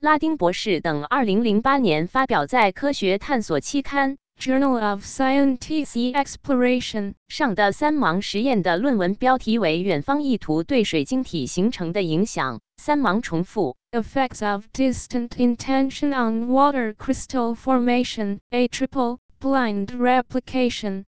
[0.00, 12.60] 拉丁博士等2008年发表在《科学探索》期刊 Journal of Scientific Exploration, 上的三盲实验的论文标题为“远方意图对水晶体形成的影响”。
[12.76, 21.04] 三盲重复 effects of distant intention on water crystal formation, a triple, blind replication.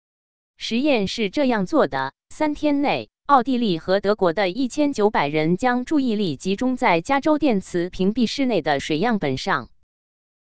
[0.56, 9.68] 实验是这样做的：三天内，奥地利和德国的一千九百人将注意力集中在加州电磁屏蔽室内的水样本上。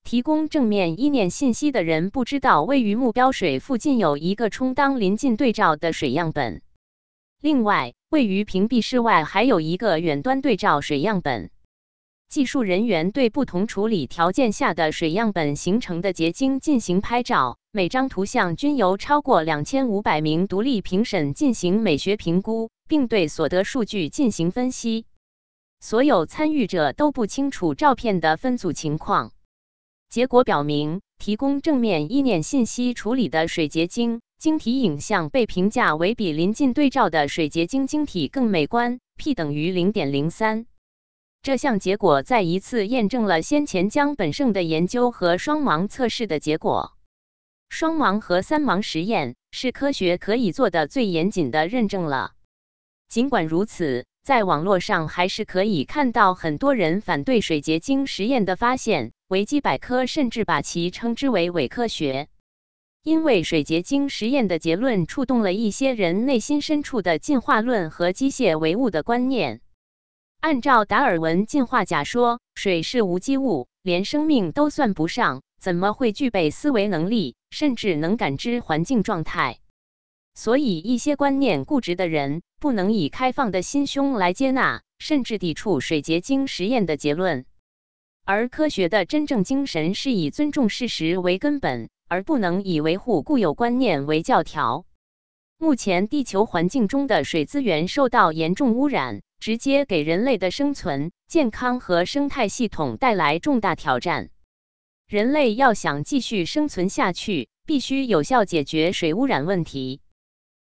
[0.05, 6.61] 提供正面意念信息的人不知道位于目标水附近有一个充当临近对照的水样本。
[7.41, 11.51] 另外，位于屏蔽室外还有一个远端对照水样本。
[12.29, 25.05] 技术人员对不同处理条件下的水样本形成的结晶进行拍照，每张图像均由超过两千五百名独立评审进行美学评估，并对所得数据进行分析。
[25.81, 29.33] 所有参与者都不清楚照片的分组情况。
[30.13, 40.67] 结果表明，提供正面意念信息处理的水结晶晶体影像被评价为比临近对照的水结晶晶体更美观，p 等于零点零三。
[41.41, 46.93] 这项结果再一次验证了先前江本胜的研究和双盲测试的结果。
[47.71, 52.33] 双盲和三盲实验是科学可以做的最严谨的认证了。
[53.09, 59.13] 尽管如此，在网络上还是可以看到很多人反对水结晶实验的发现。
[59.33, 62.29] 维基百科甚至把其称之为伪科学，
[63.03, 69.63] 因为水结晶实验的结论触动了一些人内心深处的进化论和机械唯物的观念。
[70.41, 79.61] 按照达尔文进化假说，水是无机物，连生命都算不上，怎么会具备思维能力，甚至能感知环境状态？
[80.35, 87.47] 所以，一些观念固执的人不能以开放的心胸来接纳，甚至抵触水结晶实验的结论。
[88.25, 94.85] 而科学的真正精神是以尊重事实为根本，而不能以维护固有观念为教条。
[95.59, 104.31] 目前，地球环境中的水资源受到严重污染，直接给人类的生存、健康和生态系统带来重大挑战。
[105.09, 110.01] 人类要想继续生存下去，必须有效解决水污染问题。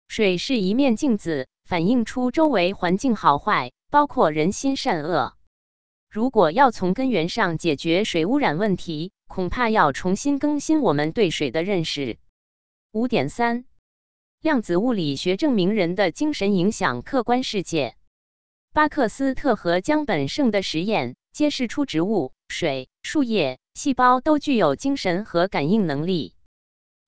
[0.09, 5.36] 水是一面镜子，反映出周围环境好坏，包括人心善恶。
[6.09, 12.19] 如果要从根源上解决水污染问题，恐怕要重新更新我们对水的认识。
[12.93, 13.65] 五点三，
[14.41, 17.97] 量子物理学证明人的精神影响客观世界。
[18.73, 26.35] 巴克斯特和江本胜的实验揭示出植物、水、树叶、细胞都具有精神和感应能力。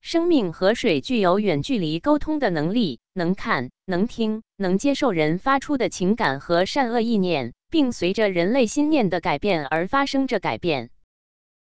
[0.00, 7.52] 生命和水具有远距离沟通的能力，能看、能听、能接受人发出的情感和善恶意念。
[7.70, 10.90] 并随着人类心念的改变而发生着改变。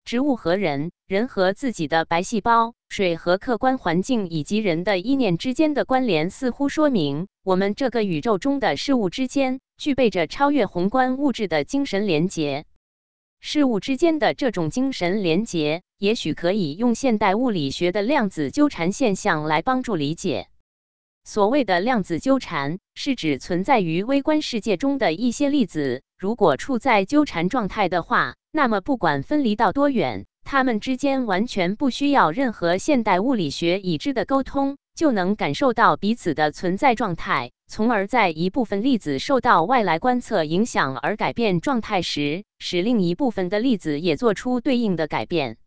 [0.03, 12.65] 植物和人，人和自己的白细胞，水和客观环境以及人的意念之间的关联，似乎说明我们这个宇宙中的事物之间具备着超越宏观物质的精神连结。
[13.39, 20.47] 事物之间的这种精神连结，也许可以用现代物理学的量子纠缠现象来帮助理解。
[21.25, 34.77] 所谓的量子纠缠，是指存在于微观世界中的一些粒子，如果处在纠缠状态的话，那么不管分离到多远，它们之间完全不需要任何现代物理学已知的沟通。
[34.95, 45.57] 就能感受到彼此的存在状态，从而在一部分粒子受到外来观测影响而改变状态时，使另一部分的粒子也做出对应的改变。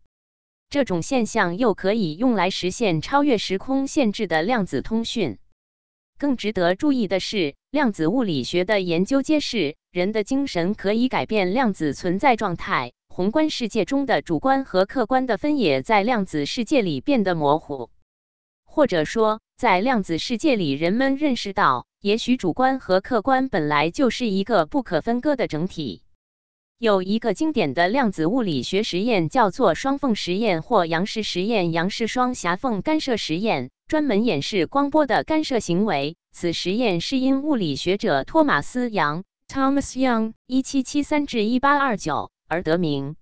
[0.71, 5.37] 这种现象又可以用来实现超越时空限制的量子通讯。
[6.19, 12.91] 更值得注意的是，量子物理学的研究揭示，人的精神可以改变量子存在状态。
[13.07, 17.89] 宏观世界中的主观和客观的分野在量子世界里变得模糊。
[18.65, 26.03] 或者说，在量子世界里，人们认识到，也许主观和客观本来就是一个不可分割的整体。
[26.79, 36.15] 有一个经典的量子物理学实验叫做双缝实验或杨氏实验（杨氏双狭缝干涉实验），专门演示光波的干涉行为。
[36.31, 43.17] 此实验是因物理学者托马斯·杨 （Thomas Young, 1773-1829） 而得名。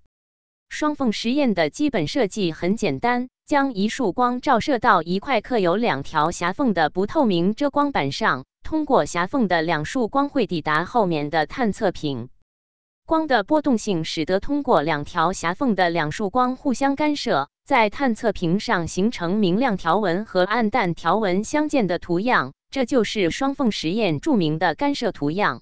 [0.69, 3.27] 双缝实验的基本设计很简单。
[3.47, 12.27] 将一束光照射到一块刻有两条狭缝的不透明遮光板上，通过狭缝的两束光会抵达后面的探测屏。
[13.07, 25.61] 光的波动性使得通过两条狭缝的两束光互相干涉，在探测屏上形成明亮条纹和暗淡条纹相间的图样，这就是双缝实验著名的干涉图样。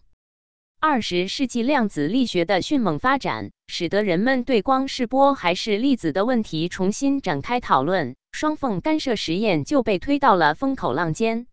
[0.79, 8.15] 二十世纪量子力学的迅猛发展，使得人们对光是波还是粒子的问题重新展开讨论。
[8.31, 11.45] 双缝干涉实验就被推到了风口浪尖。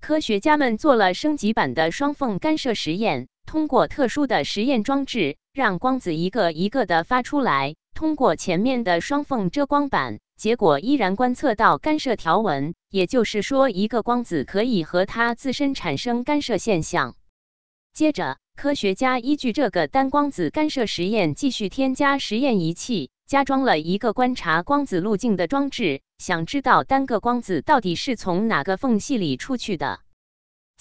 [0.00, 12.74] 科学家们做了升级版的双缝干涉实验，通过特殊的实验装置，让光子一个一个的发出来，通过前面的双缝遮光板，结果依然观测到干涉条纹。
[12.90, 17.16] 也就是说，一个光子可以和它自身产生干涉现象。
[17.92, 18.38] 接着。
[18.54, 30.00] 科学家依据这个单光子干涉实验，继续添加实验仪器，加装了一个观察光子路径的装置，想知道单个光子到底是从哪个缝隙里出去的。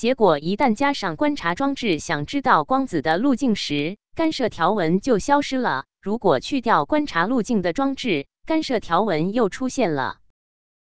[0.02, 10.18] 结果，一旦加上观察装置，想知道光子的路径时，干涉条纹就消失了；如果去掉观察路径的装置，干涉条纹又出现了。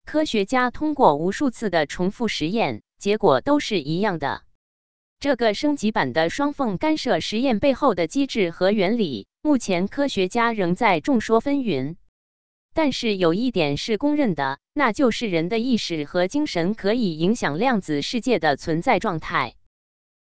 [0.06, 4.44] 科学家通过无数次的重复实验，结果都是一样的。
[5.20, 11.98] 这个升级版的双缝干涉实验背后的机制和原理，目前科学家仍在众说纷纭。
[12.74, 19.54] 但是有一点是公认的，那就是人的意识和精神可以影响量子世界的存在状态。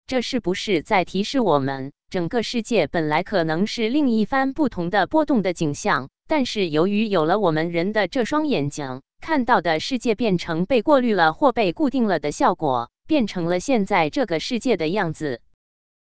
[0.06, 6.10] 这是不是在提示我们，整个世界本来可能是另一番不同的波动的景象？
[6.28, 12.90] 但是由于有了我们人的这双眼睛，看到的世界变成被过滤了或被固定了的效果。
[13.08, 15.40] 变成了现在这个世界的样子。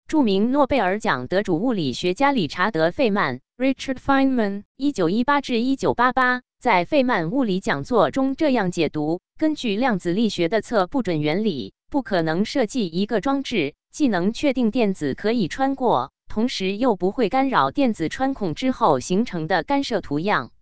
[0.08, 20.52] 著名诺贝尔奖得主物理学家理查德·费曼 （Richard Feynman，一九一八至一九八八）在费曼物理讲座中这样解读：根据量子力学的测不准原理，不可能设计一个装置，既能确定电子可以穿过，同时又不会干扰电子穿孔之后形成的干涉图样。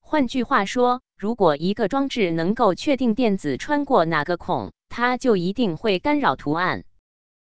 [0.00, 6.84] 换句话说，如果一个装置能够确定电子穿过哪个孔，它就一定会干扰图案。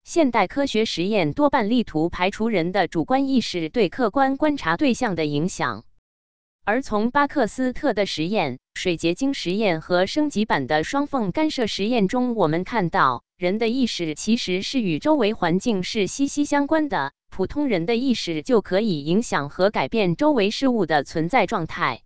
[0.04, 5.86] 现代科学实验多半力图排除人的主观意识对客观观察对象的影响，
[6.66, 17.14] 而从巴克斯特的实验、水结晶实验和升级版的双缝干涉实验中，我们看到人的意识其实是与周围环境是息息相关的。
[17.30, 22.02] 普通人的意识就可以影响和改变周围事物的存在状态，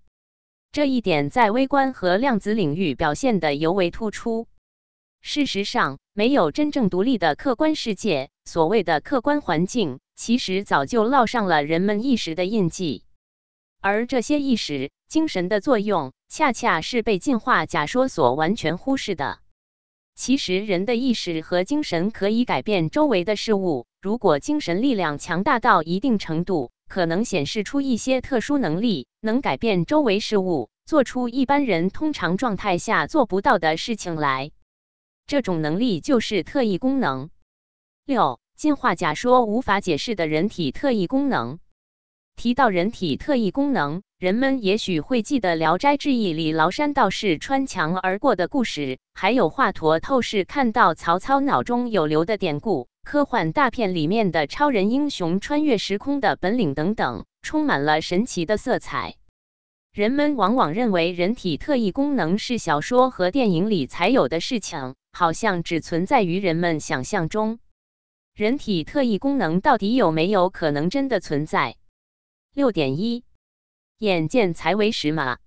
[0.71, 4.47] 这一点在微观和量子领域表现得尤为突出。
[5.21, 8.29] 事实上，没有真正独立的客观世界。
[8.45, 13.03] 所谓的客观环境，其实早就烙上了人们意识的印记。
[13.81, 19.39] 而这些意识、精神的作用，恰恰是被进化假说所完全忽视的。
[20.15, 23.85] 其实，人的意识和精神可以改变周围的事物。
[24.01, 34.51] 如果精神力量强大到一定程度，可能显示出一些特殊能力，能改变周围事物，做出一般人通常状态下做不到的事情来。
[35.27, 37.29] 这种能力就是特异功能。
[38.05, 41.57] 六、进化假说无法解释的人体特异功能。
[42.35, 59.15] 提到人体特异功能，人们也许会记得《聊斋志异》里崂山道士穿墙而过的故事，还有华佗透视看到曹操脑中有瘤的典故，科幻大片里面的超人英雄穿越时空的本领等等，充满了神奇的色彩。
[59.93, 67.59] 人们往往认为人体特异功能是小说和电影里才有的事情，好像只存在于人们想象中。
[68.33, 71.77] 人体特异功能到底有没有可能真的存在？
[72.53, 73.23] 六点一，
[73.97, 75.37] 眼见才为实嘛。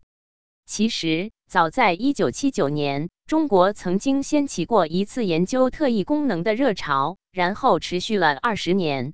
[0.64, 9.12] 其实，早在一九七九年，中国曾经掀起过一次研究特异功能的热潮，然后持续了二十年。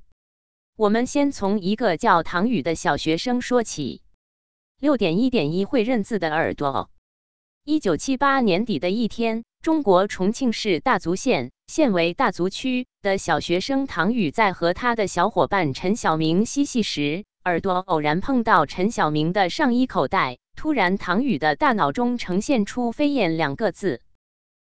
[0.77, 4.03] 我们先从一个叫唐宇的小学生说起。
[4.79, 6.91] 六点一点一会认字的耳朵。
[7.65, 20.37] 一九七八年底的一天，中国重庆市大足县（现为大足区）的小学生唐宇在和他的小伙伴陈小明嬉戏时，耳朵偶然碰到陈小明的上衣口袋。
[20.55, 24.03] 突然，唐宇的大脑中呈现出“飞燕”两个字。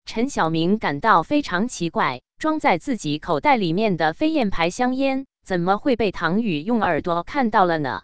[0.07, 8.03] 陈小明感到非常奇怪，装在自己口袋里面的飞燕牌香烟，怎么会被唐宇用耳朵看到了呢？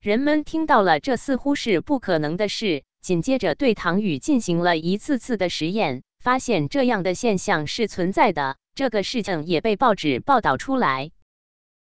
[0.00, 2.82] 人们听到了，这似乎是不可能的事。
[3.02, 8.56] 紧接着，对唐宇进行了一次次的实验，发现这样的现象是存在的。
[8.74, 11.10] 这个事情也被报纸报道出来。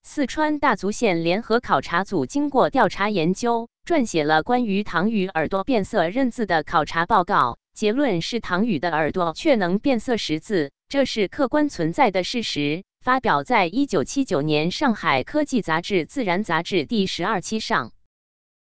[0.03, 7.57] 四川大足县联合考察组经过调查研究，撰写了关于唐宇耳朵变色认字的考察报告。
[7.73, 12.83] 结论是，唐宇的耳朵却能变色识字，这是客观存在的事实。
[13.01, 17.91] 发表在一九七九年上海科技杂志《自然》杂志第十二期上。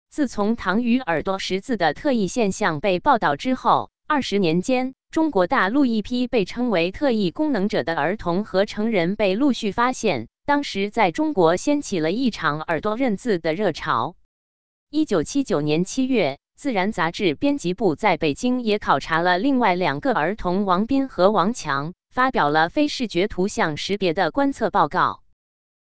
[0.09, 10.27] 自从唐宇耳朵识字的特异现象被报道之后，二十年间，中国大陆一批被称为特异功能者的儿童和成人被陆续发现。
[10.45, 14.15] 当时，在中国掀起了一场耳朵认字的热潮。
[14.89, 25.21] 一九七九年七月，《自然》杂志编辑部在北京也考察了另外两个儿童王斌和王强，发表了非视觉图像识别的观测报告。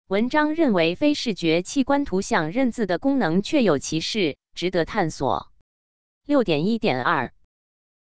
[0.09, 5.53] 文章认为，非视觉器官图像认字的功能确有其事，值得探索。
[6.25, 7.35] 六点一点二，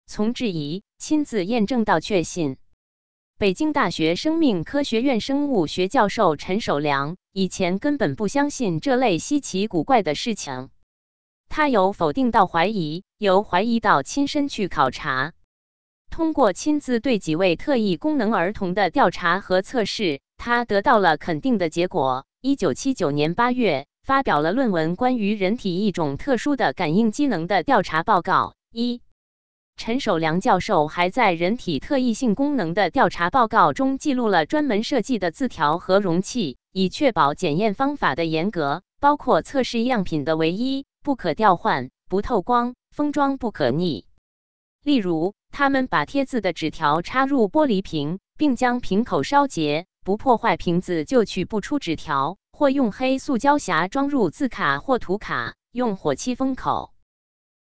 [0.05, 2.55] 从质疑亲自验证到确信。
[3.37, 10.69] 北京大学生命科学院生物学教授陈守良以前根本不相信这类稀奇古怪的事情，
[11.49, 15.33] 他由否定到怀疑，由怀疑到亲身去考察。
[16.09, 20.21] 通过亲自对几位特异功能儿童的调查和测试。
[20.37, 22.25] 他得到了肯定的结果。
[22.41, 28.53] 一九七九年八月，发表了论文《关于人体一种特殊的感应机能的调查报告》。
[28.77, 29.01] 一，
[29.75, 44.05] 陈守良教授还在人体特异性功能的调查报告中记录了专门设计的字条和容器，以确保检验方法的严格，包括测试样品的唯一、不可调换、不透光、封装不可逆。
[44.83, 49.86] 例如，他们把贴字的纸条插入玻璃瓶，并将瓶口烧结。
[50.07, 56.93] 不破坏瓶子就取不出纸条，或用黑塑胶匣装入字卡或图卡，用火漆封口。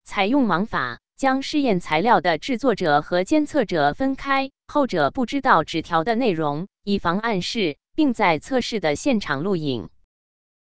[0.04, 9.88] 采用盲法，将试验材料的制作者和监测者分开，后者不知道纸条的内容，以防暗示，并在测试的现场录影。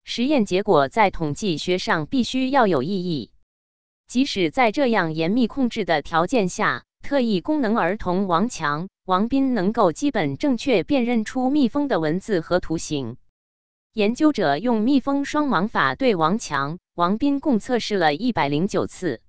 [0.05, 3.33] 实验结果在统计学上必须要有意义。
[4.07, 8.89] 即使在这样严密控制的条件下，特异功能儿童王强。
[9.07, 13.17] 王斌能够基本正确辨认出蜜蜂的文字和图形。
[13.93, 19.21] 研究者用蜜蜂双盲法对王强、王斌共测试了一百零九次，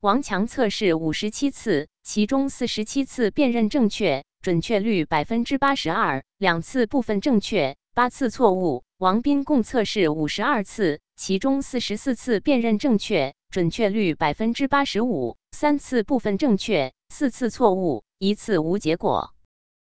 [0.00, 8.82] 王强测试五十七次，其中四十七次辨认正确，准确率百分之八十二，两次部分正确，八次错误。
[8.96, 18.02] 王斌共测试五十二次，其中四十四次辨认正确，准确率百分之八十五，三次部分正确，四次错误。
[18.18, 19.32] 一次无结果。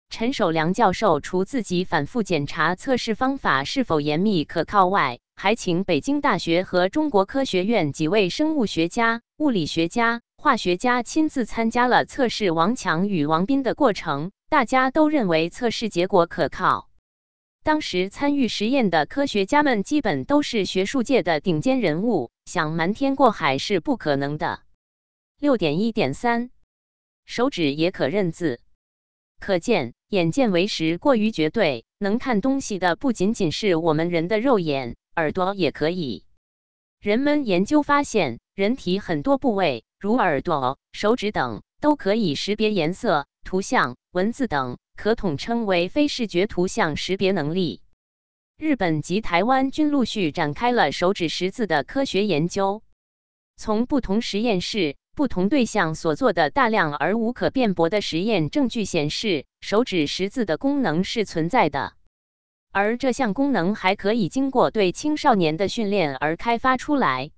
[0.09, 14.31] 陈守良教授除自己反复检查测试方法是否严密可靠外，还请北京大学和中国科学院几位生物学家、物理学家、化学家亲自参加了测试王强与王斌的过程。
[14.49, 16.89] 大家都认为测试结果可靠。
[17.63, 24.59] 当时参与实验的科学家们基本都是学术界的顶尖人物，想瞒天过海是不可能的。
[25.43, 26.51] 六点一点三。
[27.25, 28.61] 手指也可认字，
[29.41, 31.83] 可见眼见为实过于绝对。
[31.97, 36.23] 能看东西的不仅仅是我们人的肉眼，耳朵也可以。
[37.01, 47.81] 人们研究发现，人体很多部位，如耳朵、手指等，都可以识别颜色、图像、文字等，可统称为非视觉图像识别能力。
[48.57, 52.81] 日本及台湾均陆续展开了手指识字的科学研究。
[53.57, 61.93] 从不同实验室、不同对象所做的大量而无可辩驳的实验证据显示，手指识字的功能是存在的，
[62.71, 67.29] 而这项功能还可以经过对青少年的训练而开发出来。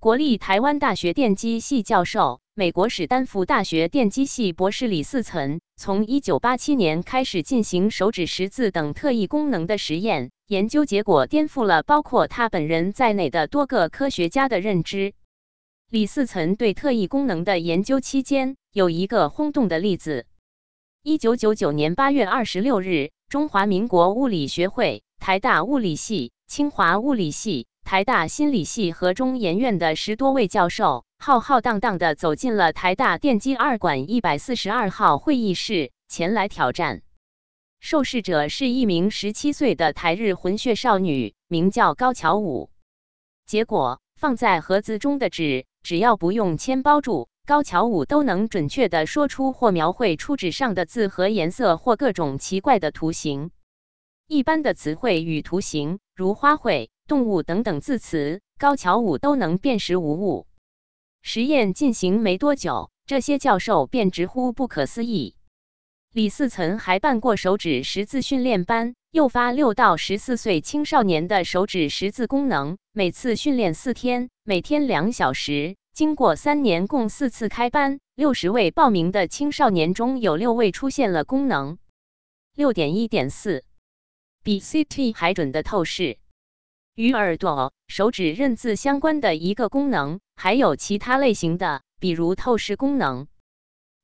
[0.00, 2.40] 国立台湾大学电机系教授。
[2.58, 15.12] 美国史丹福大学电机系博士李嗣存从1987年开始进行手指识字等特异功能的实验，研究结果颠覆了包括他本人在内的多个科学家的认知。
[15.88, 20.26] 李嗣岑对特异功能的研究期间，有一个轰动的例子
[21.04, 27.68] ：1999年8月26日，中华民国物理学会、台大物理系、清华物理系。
[27.84, 37.02] 台大心理系和中研院的十多位教授浩浩荡荡地走进了台大电机二馆一百四十二号会议室，前来挑战。
[37.78, 42.70] 受试者是一名十七岁的台日混血少女，名叫高桥舞。
[43.46, 53.52] 结果，放在盒子中的纸，只要不用铅包住，高桥武都能准确地说出或描绘出纸上的字和颜色或各种奇怪的图形。
[54.26, 56.88] 一般的词汇与图形，如花卉。
[57.06, 60.48] 动物等等字词，高桥武都能辨识无误。
[61.22, 65.36] 实验进行没多久，这些教授便直呼不可思议。
[66.16, 72.78] 李嗣存还办过手指识字训练班，诱发六到十四岁青少年的手指识字功能。
[72.90, 75.76] 每次训练四天，每天两小时。
[75.92, 81.76] 经过三年，共四次开班，六十位报名的青少年中有六位出现了功能。
[82.54, 83.62] 六点一点四，
[84.42, 86.16] 比 CT 还准的透视。
[86.94, 93.26] 与耳朵、手指认字相关的一个功能，还有其他类型的，比如透视功能。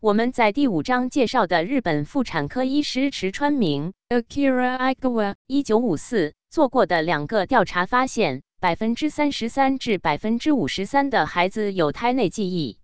[0.02, 12.78] 我们在第五章介绍的日本妇产科医师池川明 （Akira Igawa） 一九五四做过的两个调查发现，百分之三十三至百分之五十三的孩子有胎内记忆。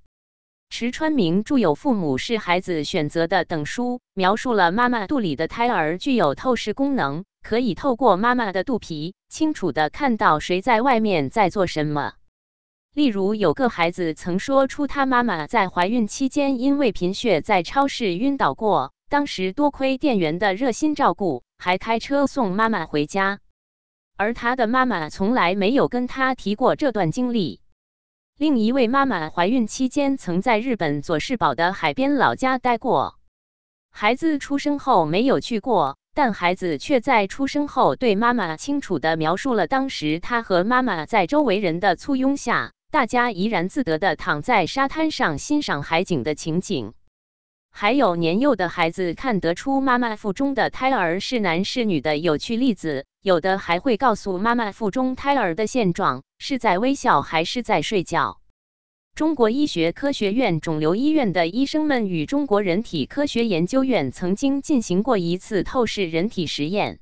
[0.71, 7.25] 池川明著有《父母是孩子选择的》等书，描述了妈妈肚里的胎儿具有透视功能。
[7.43, 12.13] 可以透过妈妈的肚皮，清楚的看到谁在外面在做什么。
[12.99, 23.39] 例如，有个孩子曾说出他妈妈在怀孕期间因为贫血在超市晕倒过，当时多亏店员的热心照顾，还开车送妈妈回家。
[24.17, 27.61] 而他的妈妈从来没有跟他提过这段经历。
[28.37, 33.15] 另一位妈妈怀孕期间曾在日本佐世保的海边老家待过，
[33.93, 35.97] 孩子出生后没有去过。
[36.15, 46.95] 但孩子却在出生后对妈妈清楚地描述了当时他和妈妈在周围人的簇拥下，大家怡然自得地躺在沙滩上欣赏海景的情景。
[47.71, 58.41] 还有年幼的孩子看得出妈妈腹中的胎儿是男是女的有趣例子，有的还会告诉妈妈腹中胎儿的现状是在微笑还是在睡觉。
[59.15, 67.01] 中国医学科学院肿瘤医院的医生们与中国人体科学研究院曾经进行过一次透视人体实验，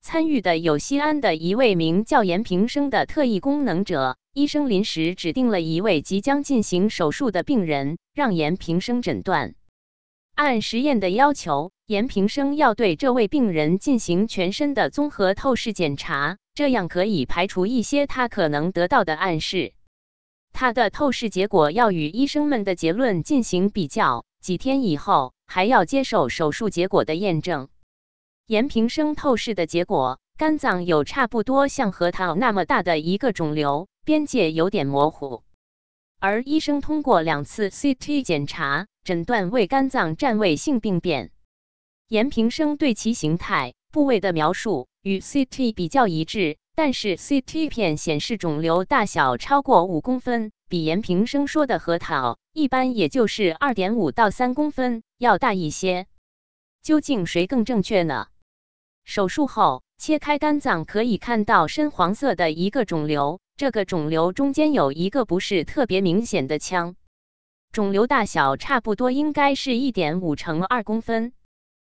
[0.00, 4.16] 参与的有西安的一位名叫严平生的特异功能者。
[4.34, 9.54] 医生临时指定了一位即将进行手术的病人，让严平生诊断。
[10.34, 19.74] 按实验的要求，严平生要对这位病人进行全身的综合透视检查，这样可以排除一些他可能得到的暗示。
[20.50, 27.68] 他的透视结果要与医生们的结论进行比较，几天以后还要接受手术结果的验证。
[28.46, 35.44] 严平生透视的结果，肝脏有差不多像核桃那么大的一个肿瘤，边界有点模糊。
[36.18, 41.30] 而医生通过两次 CT 检查，诊断为肝脏占位性病变。
[42.08, 46.58] 严平生对其形态、部位的描述与 CT 比较一致。
[46.74, 56.06] 但是 CT 片显示肿瘤大小超过五公分，比严平生说的核桃一般也就是二点五到三公分要大一些。
[56.82, 58.28] 究竟谁更正确呢？
[59.04, 66.96] 手术后切开肝脏可以看到深黄色的一个肿瘤，这个肿瘤中间有一个不是特别明显的腔，
[67.70, 71.32] 肿瘤大小差不多应该是一点五乘二公分。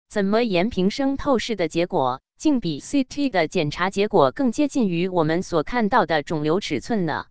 [0.08, 2.20] 怎么严平生透视的结果？
[2.36, 7.26] 竟比 CT 的检查结果更接近于我们所看到的肿瘤尺寸呢？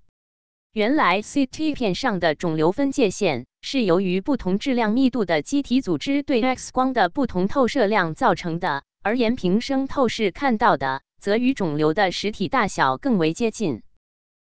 [0.71, 13.84] 原来 CT 片上的肿瘤分界线是由于不同质量密度的机体组织对 X 光的不同透射量造成的，而严平生透视看到的则与肿瘤的实体大小更为接近。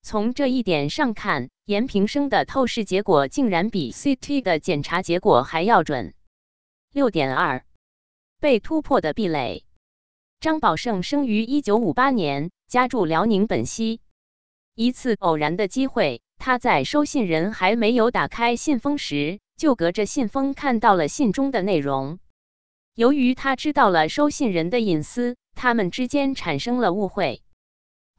[0.06, 6.14] 从这一点上看，严平生的透视结果竟然比 CT 的检查结果还要准。
[6.92, 7.64] 六点二，
[8.42, 9.64] 被突破的壁垒。
[10.42, 14.02] 张宝胜生于一九五八年，家住辽宁本溪。
[14.76, 22.20] 一次偶然的机会，他在收信人还没有打开信封时，就隔着信封看到了信中的内容。
[22.94, 27.42] 由于他知道了收信人的隐私，他们之间产生了误会。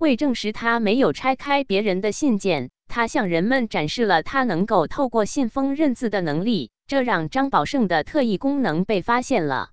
[0.05, 9.70] 为证实他没有拆开别人的信件，他向人们展示了他能够透过信封认字的能力，这让张宝胜的特异功能被发现了。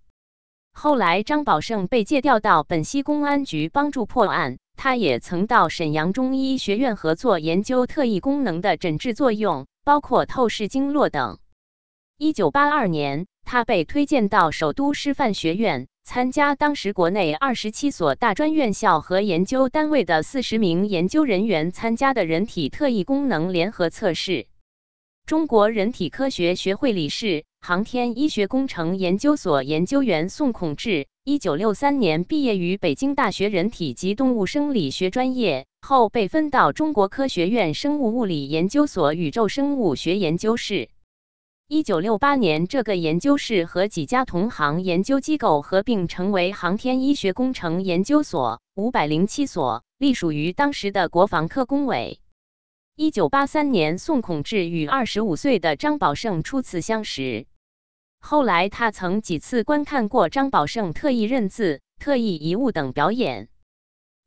[0.72, 4.58] 后来，张宝胜被借调到本溪公安局帮助破案。
[4.78, 11.40] 他也曾到沈阳中医学院合作研究特异功能的诊治作用，包括透视经络等。
[12.18, 24.48] 一九八二年，他被推荐到首都师范学院参加当时国内二十七所大专院校和研究单位的四十名研究人员参加的人体特异功能联合测试。
[25.26, 40.90] 中国人体科学学会理事、航天医学工程研究所研究员宋孔志，一九六三年毕业于北京大学人体及动物生理学专业，后被分到中国科学院生物物理研究所宇宙生物学研究室。
[41.74, 52.20] 一九六八年，这个研究室和几家同行研究机构合并，成为航天医学工程研究所，五百零七所，隶属于当时的国防科工委。
[52.98, 57.46] 一九八三年，宋孔志与二十五岁的张宝胜初次相识。
[58.20, 63.48] 后来，他曾几次观看过张宝胜特意认字、特意遗物等表演。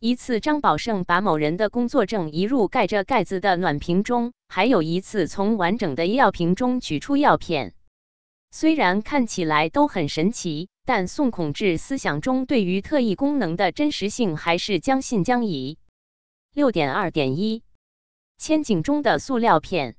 [0.06, 7.72] 一次，张宝胜把某人的工作证移入盖着盖子的暖瓶中；还有一次，从完整的药瓶中取出药片。
[8.50, 15.78] 虽然看起来都很神奇，但宋孔志思想中对于特异功能的真实性还是将信将疑。
[16.52, 17.62] 六点二点一。
[18.36, 19.96] 千井中的塑料片。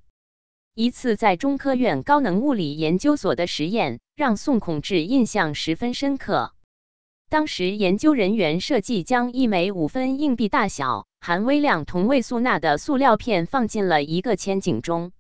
[0.76, 6.54] 一次在中科院高能物理研究所的实验，让宋孔志印象十分深刻。
[7.30, 15.12] 当时研究人员设计将一枚五分硬币大小、含微量同位素钠的塑料片放进了一个千井中。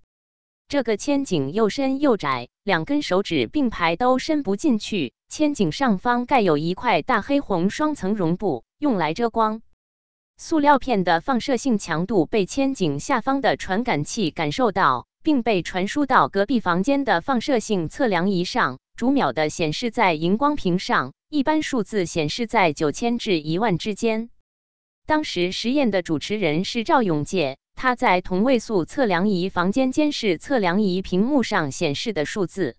[0.67, 5.13] 这个千井又深又窄，两根手指并排都伸不进去。
[5.29, 9.61] 千井上方盖有一块大黑红双层绒布，用来遮光。
[10.37, 24.30] 塑料片的放射性强度被千井下方的传感器感受到，并被传输到隔壁房间的放射性测量仪上，逐秒的显示在荧光屏上，一般数字显示在九千至一万之间。
[25.05, 32.78] 当时实验的主持人是赵永介，他在同位素测量仪房间监视测量仪屏幕上显示的数字。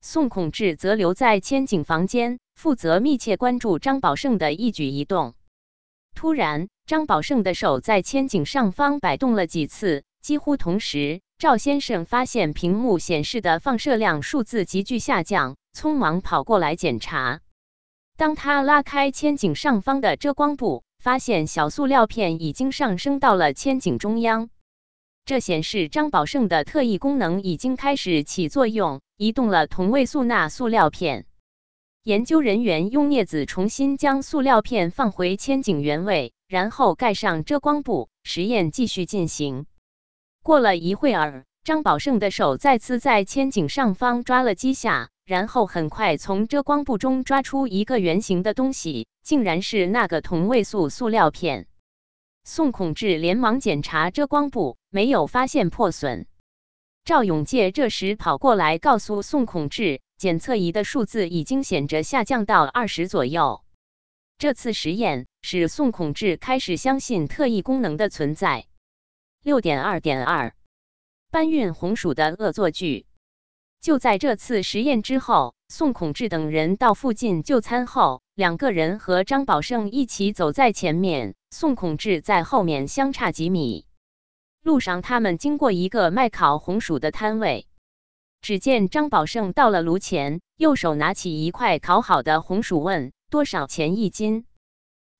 [0.00, 5.34] 宋孔志则留在千井房间，负责密切关注张宝胜的一举一动。
[6.14, 17.40] 突然，张宝胜的手在千井上方摆动了几次，几乎同时，赵先生发现屏幕显示的放射量数字急剧下降，匆忙跑过来检查。
[18.16, 24.50] 当他拉开千井上方的遮光布，发现小塑料片已经上升到了千井中央，
[25.24, 31.26] 这显示张宝胜的特异功能已经开始起作用，移动了同位素钠塑料片。
[32.04, 39.66] 研究人员用镊子重新将塑料片放回千井原位，然后盖上遮光布，实验继续进行。
[40.42, 51.68] 过了一会儿，张宝胜的手再次在千井上方抓了几下，然后很快从遮光布中抓出一个圆形的东西，竟然是那个同位素塑料片。
[52.44, 56.26] 宋孔志连忙检查遮光布，没有发现破损。
[57.06, 60.02] 赵永介这时跑过来告诉宋孔志。
[60.18, 63.64] 检测仪的数字已经显着下降到二十左右。
[64.36, 68.66] 这次实验使宋孔志开始相信特异功能的存在。
[69.42, 70.52] 六点二点二，
[71.30, 73.06] 搬运红薯的恶作剧。
[73.82, 83.84] 就在这次实验之后，宋孔志等人到附近就餐后，两个人和张宝胜一起走在前面，宋孔志在后面相差几米。
[84.62, 87.66] 路上，他们经过一个卖烤红薯的摊位。
[88.40, 94.46] 只见张宝胜到了炉前，右手拿起一块烤好的红薯，问多少钱一斤。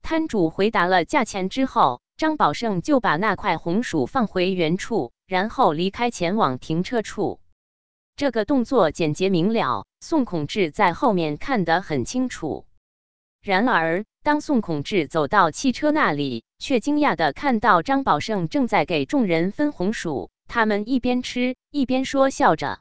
[0.03, 7.41] 摊主回答了价钱之后，张宝胜就把那块红薯放回原处，然后离开，前往停车处。
[8.17, 12.67] 这个动作简洁明了，宋孔志在后面看得很清楚。
[13.43, 22.81] 然而，当宋孔志走到汽车那里，却惊讶的看到张宝胜正在给众人分红薯，他们一边吃一边说笑着。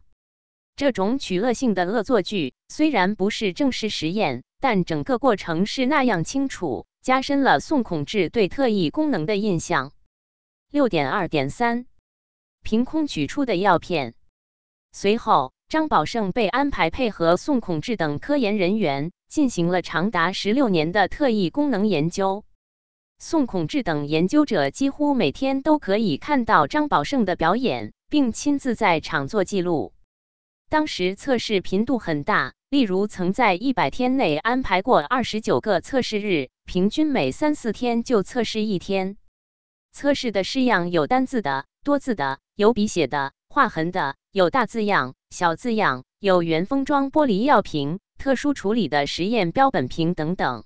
[0.75, 9.91] 这种取乐性的恶作剧虽然不是正式实验，但整个过程是那样清楚，加深了宋孔志对特异功能的印象。
[10.69, 11.88] 六点二点三，
[12.61, 14.13] 凭空取出的药片。
[14.93, 22.43] 随后，张宝胜被安排配合宋孔志等科研人员，进行了长达十六年的特异功能研究。
[23.17, 29.93] 宋孔志等研究者几乎每天都可以看到张宝胜的表演，并亲自在场做记录。
[30.69, 39.17] 当时测试频度很大，例如曾在一百天内安排过二十九个测试日，平均每三四天就测试一天。
[39.91, 50.63] 测试的式样有单字的、多字的，有笔写的、划痕的，有大字样、小字样，有原封装玻璃药瓶、特殊处理的实验标本瓶等等。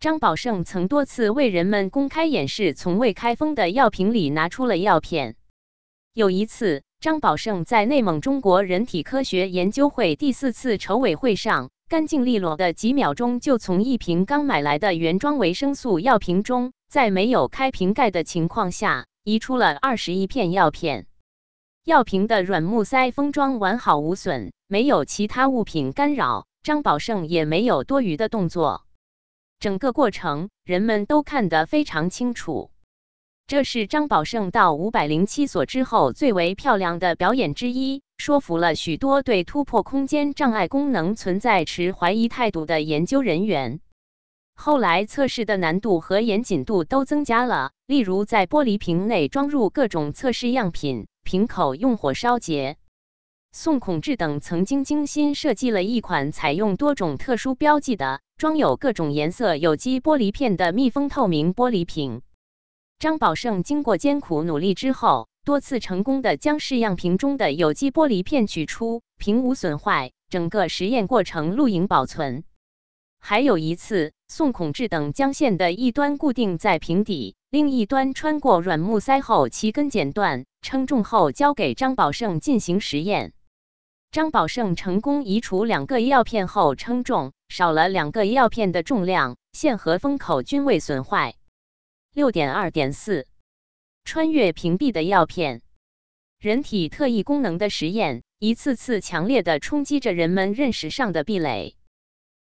[0.00, 5.36] 张宝胜曾多次为人们公开演示从未开封的药瓶里拿出了药片。
[6.14, 16.72] 有一次，张宝胜在内蒙中国人体科学研究会第四次筹委会上，干净利落的几秒钟就从一瓶刚买来的原装维生素药瓶中。
[16.88, 21.04] 在没有开瓶盖的情况下，移出了二十一片药片。
[21.88, 28.84] 药瓶的软木塞封装完好无损，没有其他物品干扰，张宝胜也没有多余的动作。
[29.58, 32.70] 整个过程人们都看得非常清楚。
[33.46, 43.80] 这是张宝胜到五百零七所之后最为漂亮的表演之一，说服了许多对突破空间障碍功能存在持怀疑态度的研究人员。
[44.54, 52.78] 后来测试的难度和严谨度都增加了，例如在玻璃瓶内装入各种测试样品，瓶口用火烧结。
[53.52, 62.22] 宋孔志等曾经精心设计了一款采用多种特殊标记的、装有各种颜色有机玻璃片的密封透明玻璃瓶。
[62.98, 72.42] 张宝胜经过艰苦努力之后，多次成功的将试样瓶中的有机玻璃片取出，瓶无损坏，整个实验过程录影保存。
[73.18, 83.32] 还有一次，宋孔志等将线的一端固定在瓶底，另一端穿过软木塞后，其根剪断，称重后交给张宝胜进行实验。
[84.10, 91.34] 张宝胜成功移除两个药片后称重，少了两个药片的重量，线和封口均未损坏。
[92.12, 93.26] 六点二点四，
[94.04, 95.62] 穿越屏蔽的药片，
[96.38, 101.77] 人体特异功能的实验，一次次强烈的冲击着人们认识上的壁垒。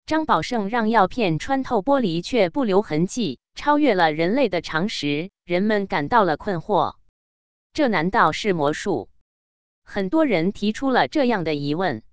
[0.05, 6.95] 张宝胜让药片穿透玻璃却不留痕迹，超越了人类的常识，人们感到了困惑。
[7.71, 9.07] 这难道是魔术？
[9.85, 12.03] 很多人提出了这样的疑问。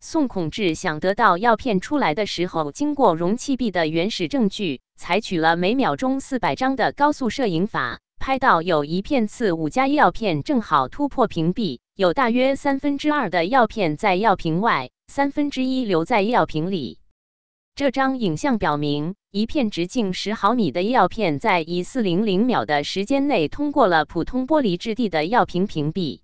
[0.00, 16.98] 宋孔志想得到药片出来的时候，经过容器壁的原始证据，采取了每秒钟四百张的高速摄影法，拍到有一片次五加药片正好突破屏蔽，有大约三分之二的药片在药瓶外，三分之一留在药瓶里。
[17.74, 26.20] 这张影像表明，一片直径十毫米的药片在以四零零秒的时间内通过了普通玻璃质地的药瓶屏蔽。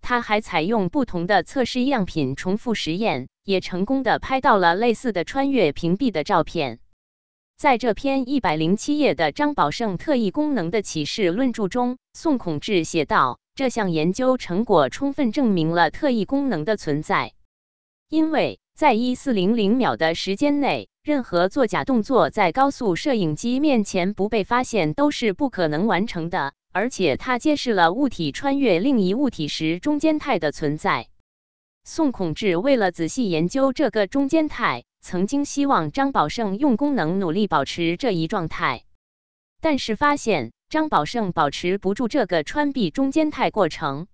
[0.00, 6.80] 他还采用不同的测试样品重复实验，也成功的拍到了类似的穿越屏蔽的照片。
[7.56, 17.32] 在这篇一百零七页的张宝胜特异功能的启示论著中，宋孔志写道：“这项研究成果充分证明了特异功能的存在，
[18.08, 26.54] 因为。”在一四零零秒的时间内，任何作假动作在高速摄影机面前不被发现都是不可能完成的。
[26.72, 31.06] 而且，它揭示了物体穿越另一物体时中间态的存在。
[31.84, 38.82] 宋孔志为了仔细研究这个中间态，曾经希望张宝胜用功能努力保持这一状态，
[39.60, 44.08] 但是发现张宝胜保持不住这个穿壁中间态过程。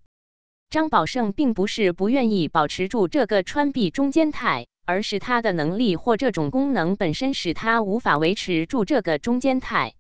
[0.71, 9.95] 张宝胜并不是不愿意保持住这个穿壁中间态，而是他的能力或这种功能本身使他无法维持住这个中间态。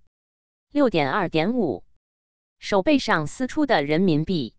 [0.70, 1.82] 六点二点五，
[2.60, 4.54] 手背上撕出的人民币。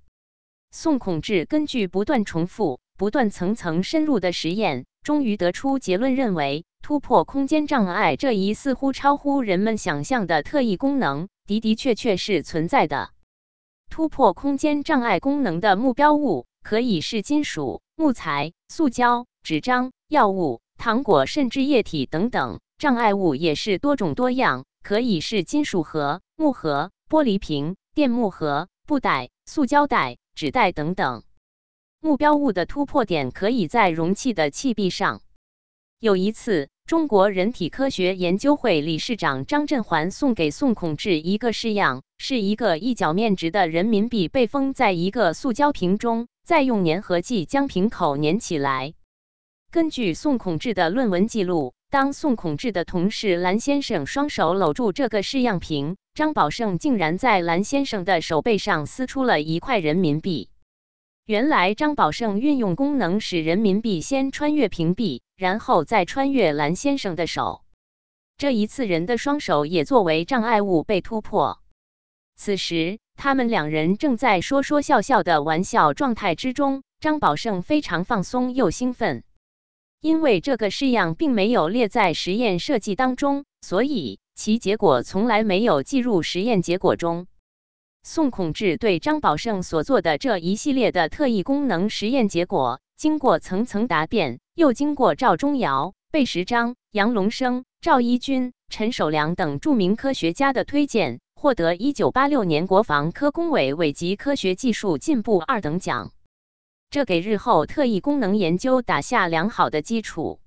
[0.70, 13.12] 宋孔志根据不断重复、不断层层深入的实验，终于得出结论，认为突破空间障碍这一似乎超乎人们想象的特异功能，的的确确是存在的。
[13.92, 22.62] 突破空间障碍功能的目标物可以是金属、木材、塑胶、纸张、药物、糖果，甚至液体等等。
[22.78, 31.24] 障碍物也是多种多样，可以是金属盒、木盒、玻璃瓶、电木盒、布袋、塑胶袋、纸袋等等。
[32.00, 35.22] 目标物的突破点可以在容器的器壁上。
[36.00, 36.71] 有一次。
[36.86, 48.94] 中国人体科学研究会理事长张振环送给宋孔志一个式样，是一个一角面值的人民币被封在一个塑胶瓶中，再用粘合剂将瓶口粘起来。
[49.72, 60.50] 根据宋孔志的论文记录，当宋孔志的同事蓝先生双手搂住这个试样瓶，张宝胜竟然在蓝先生的手背上撕出了一块人民币。
[61.32, 67.62] 原来张宝胜运用功能使人民币先穿越屏蔽，然后再穿越蓝先生的手。
[68.36, 71.62] 这一次，人的双手也作为障碍物被突破。
[72.36, 76.84] 此时，他们两人正在说说笑笑的玩笑状态之中。
[77.00, 79.24] 张宝胜非常放松又兴奋，
[80.02, 87.28] 因为这个式样并没有列在实验设计当中，所以其结果从来没有计入实验结果中。
[88.04, 106.12] 宋孔志对张宝胜所做的这一系列的特异功能实验结果，经过层层答辩，又经过赵忠尧、贝石章、杨龙生、赵一军、陈守良等著名科学家的推荐，获得一九八六年国防科工委委级科学技术进步二等奖。
[106.90, 110.40] 这给日后特异功能研究打下良好的基础。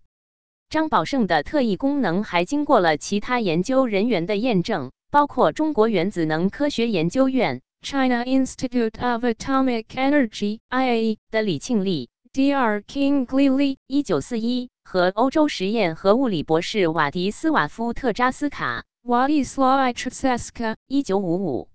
[0.68, 12.82] 张宝胜的特异功能还经过了其他研究人员的验证，包括中国原子能科学研究院 （China Institute of Atomic Energy，IA 的李庆利 （Dr.
[12.82, 21.68] King Li） 一九四一和欧洲实验和物理博士瓦迪斯瓦夫特扎斯卡 （Wadislaw Trzaska） 一九五五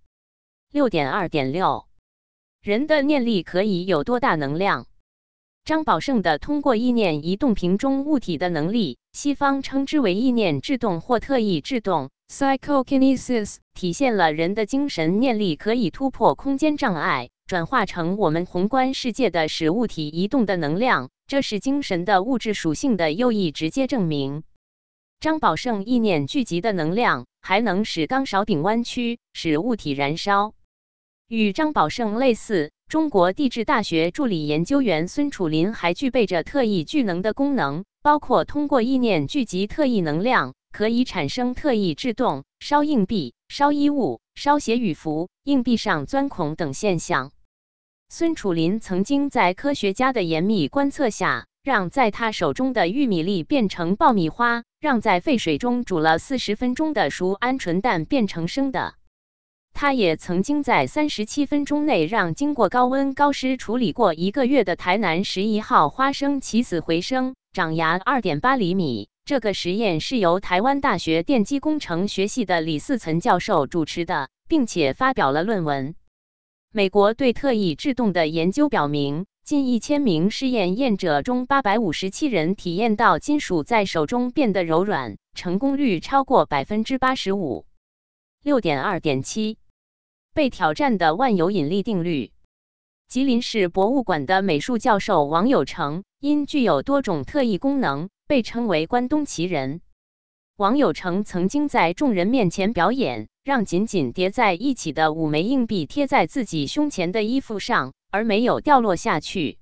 [0.74, 1.86] 六点二点六。
[2.62, 4.86] 人的念力可以有多大能量？
[5.64, 21.10] 张宝胜的通过意念移动瓶中物体的能力，西方称之为意念制动或特异制动 （psychokinesis），体现了人的精神念力可以突破空间障碍，转化成我们宏观世界的使物体移动的能量。
[21.28, 24.44] 这是精神的物质属性的又一直接证明。
[25.20, 30.54] 张宝胜意念聚集的能量，还能使钢勺柄弯曲，使物体燃烧。
[31.28, 47.32] 与张宝胜类似，中国地质大学助理研究员孙楚林还具备着特异聚能的功能，包括通过意念聚集特异能量，可以产生特异制动、烧硬币、烧衣物、烧写羽符、硬币上钻孔等现象。
[48.10, 58.96] 孙楚林曾经在科学家的严密观测下，让在他手中的玉米粒变成爆米花，让在沸水中煮了四十分钟的熟鹌鹑蛋变成生的。
[59.72, 69.10] 他也曾经在三十七分钟内让经过高温高湿处理过一个月的台南十一号花生起死回生，长芽二点八厘米。
[69.26, 75.96] 这个实验是由台湾大学电机工程学系的李四岑教授主持的，并且发表了论文。
[76.72, 87.66] 美国对特异制动的研究表明，近一千名试验验者中，八百五十七人体验到金属在手中变得柔软，成功率超过百分之八十五。
[88.44, 89.58] 六点二点七。
[90.32, 92.32] 被挑战的万有引力定律。
[93.08, 99.80] 吉林市博物馆的美术教授王有成因具有多种特异功能，被称为“关东奇人”。
[100.58, 109.60] 王有成曾经在众人面前表演，让紧紧叠在一起的五枚硬币贴在自己胸前的衣服上，而没有掉落下去。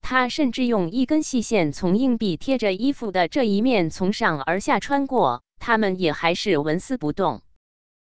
[0.00, 7.42] 他甚至用一根细线从硬币贴着衣服的这一面从上而下穿过，它们也还是纹丝不动。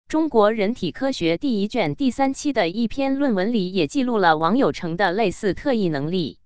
[0.08, 6.38] 中国人体科学第一卷第三期的一篇论文里也记录了王有成的类似特异能力。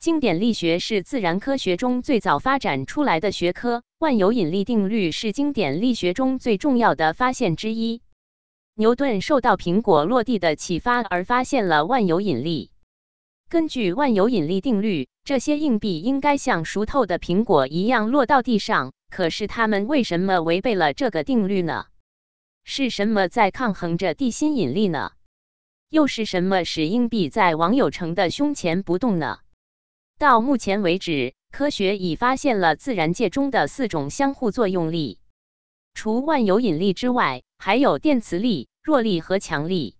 [0.00, 8.00] 经典力学是自然科学中最早发展出来的学科，万有引力定律是经典力学中最重要的发现之一。
[8.76, 12.70] 牛顿受到苹果落地的启发而发现了万有引力。
[13.48, 18.92] 根据万有引力定律，这些硬币应该像熟透的苹果一样落到地上。
[19.10, 21.86] 可是它们为什么违背了这个定律呢？
[22.62, 25.10] 是什么在抗衡着地心引力呢？
[25.90, 29.40] 又是什么使硬币在王有成的胸前不动呢？
[30.18, 35.20] 到目前为止，科学已发现了自然界中的四种相互作用力。
[35.94, 39.94] 除万有引力之外，还有电磁力、弱力和强力。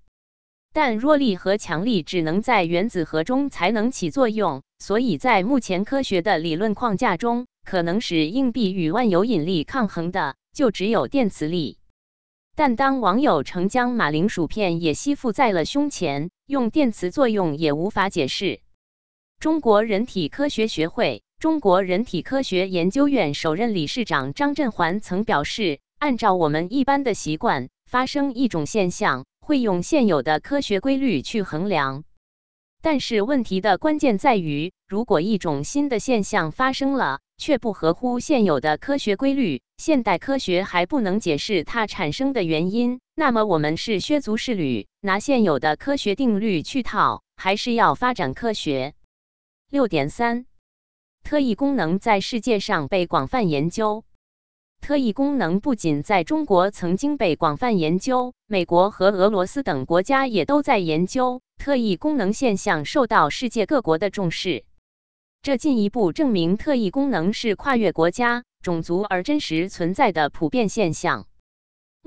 [0.72, 11.78] 但弱力和强力只能在原子核中才能起作用，所以在目前科学的理论框架中，可能使硬币与万有引力抗衡的，就只有电磁力。
[12.56, 18.60] 但当网友成将马铃薯片也吸附在了胸前，用电磁作用也无法解释。
[19.40, 32.02] 中国人体科学学会、中国人体科学研究院首任理事长张振环曾表示，按照我们一般的习惯，发生一种现象，会用现有的科学规律去衡量。
[32.82, 42.98] 但是问题的关键在于，如果一种新的现象发生了，却不合乎现有的科学规律，现代科学还不能解释它产生的原因。
[43.14, 48.94] 那么，我们是削足适履，拿现有的科学定律去套，还是要发展科学？
[49.70, 50.46] 六点三，
[51.22, 54.02] 特异功能在世界上被广泛研究。
[54.80, 61.42] 特异功能不仅在中国曾经被广泛研究，美国和俄罗斯等国家也都在研究。
[61.58, 64.64] 特异功能现象受到世界各国的重视。
[65.42, 71.26] 这进一步证明特异功能是跨越国家、种族而真实存在的普遍现象。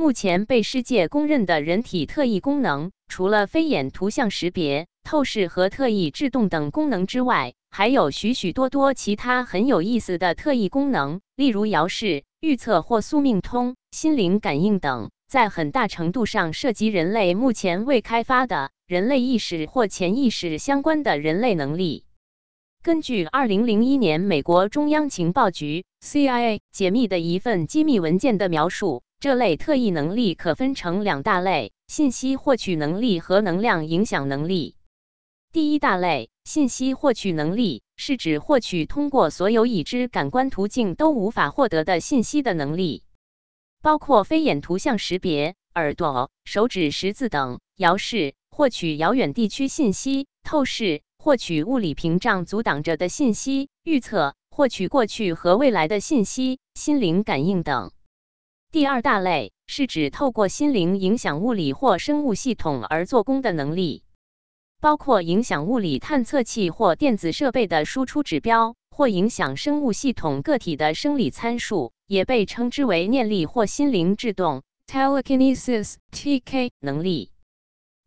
[0.02, 22.06] 目前被世界公认的人体特异功能，除了飞眼图像识别、透视和特异制动等功能之外，还有许许多多其他很有意思的特异功能，例如遥视、预测或宿命通、心灵感应等，在很大程度上涉及人类目前未开发的人类意识或潜意识相关的人类能力。
[22.82, 29.04] 根据2001年美国中央情报局 CIA 解密的一份机密文件的描述。
[29.22, 34.78] 这类特异能力可分成两大类：信息获取能力和能量影响能力。
[35.54, 43.04] 第一大类，信息获取能力，是指获取通过所有已知感官途径都无法获得的信息的能力，
[43.84, 57.92] 包括飞眼图像识别、耳朵、手指识字等；遥视，获取遥远地区信息；透视，获取物理屏障阻挡着的信息；预测，获取过去和未来的信息；心灵感应等。
[58.72, 64.04] 第二大类是指透过心灵影响物理或生物系统而做功的能力，
[64.80, 77.32] 包括影响物理探测器或电子设备的输出指标，或影响生物系统个体的生理参数，也被称之为念力或心灵制动 （telekinesis，TK） 能力。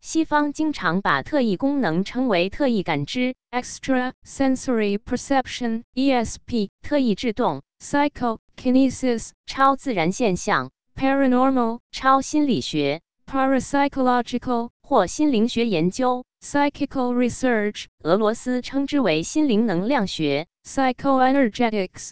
[0.01, 8.39] 西方经常把特异功能称为特异感知 （extra sensory perception，ESP）、特异制动 （psycho）。
[8.55, 22.11] Kinesis 超自然现象，paranormal 超心理学，parapsychological 或心灵学研究，psychical research 俄罗斯称之为心灵能量学，psychoenergetics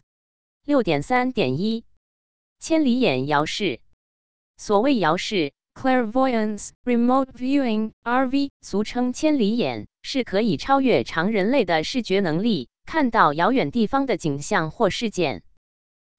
[0.65, 1.85] 六点三点一
[2.59, 3.79] 千里眼遥视，
[4.57, 15.41] 所谓遥视 clairvoyance remote viewing，RV 俗称千里眼，是可以超越常人类的视觉能力，看到遥远地方的景象或事件。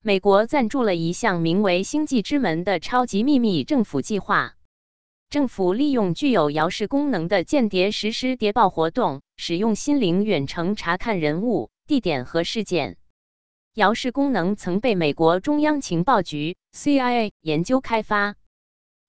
[0.07, 4.55] 美国赞助了一项名为“星际之门”的超级秘密政府计划。
[5.31, 12.99] 政府利用具有遥视功能的间谍实施谍报活动，使用心灵远程查看人物、地点和事件。
[13.73, 18.37] 遥视功能曾被美国中央情报局 （CIA） 研究开发。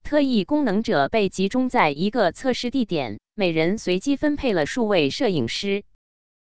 [0.01, 5.83] 特异功能者被集中在一个测试地点，每人随机分配了数位摄影师。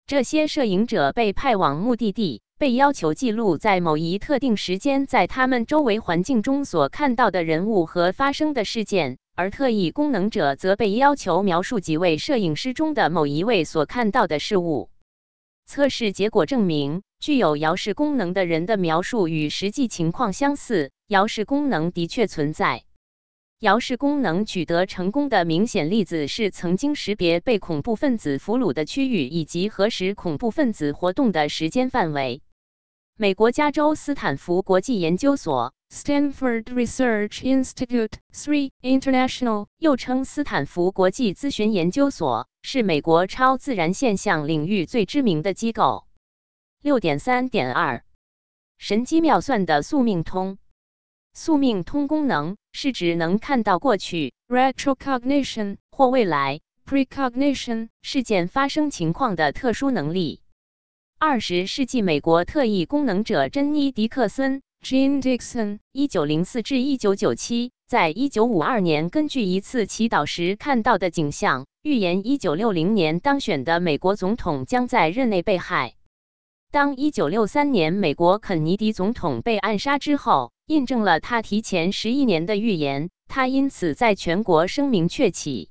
[0.06, 2.41] 这些摄影者被派往目的地。
[2.58, 14.89] 被要求记录在某一特定时间在他们周围环境中所看到的人物和发生的事件，而特异功能者则被要求描述几位摄影师中的某一位所看到的事物。
[15.66, 22.84] 测试结果证明，具有遥视功能的人的描述与实际情况相似，遥视功能的确存在。
[23.64, 32.41] 遥视功能取得成功的明显例子是曾经识别被恐怖分子俘虏的区域以及核实恐怖分子活动的时间范围。
[33.16, 46.05] 美国加州斯坦福国际研究所 （Stanford Research Institute, Three International） 又称斯坦福国际咨询研究所，是美国超自然现象领域最知名的机构。
[46.82, 48.03] 六点三点二，
[48.78, 50.57] 神机妙算的宿命通。
[51.36, 60.42] 宿命通功能是指能看到过去 （retrocognition） 或未来 （precognition） 事件发生情况的特殊能力。
[61.18, 75.96] 二十世纪美国特异功能者珍妮·迪克森 （Jean Dixon，一九零四至一九九七）在一九五二年根据一次祈祷时看到的景象，预言一九六零年当选的美国总统将在任内被害。
[76.70, 83.12] 当一九六三年美国肯尼迪总统被暗杀之后，印证了他提前十一年的预言。
[83.28, 85.70] 他因此在全国声名鹊起。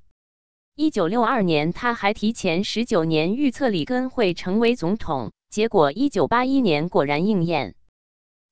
[0.76, 7.74] 一九六二年，他还提前十九年预测里根会成为总统，结果一九八一年果然应验。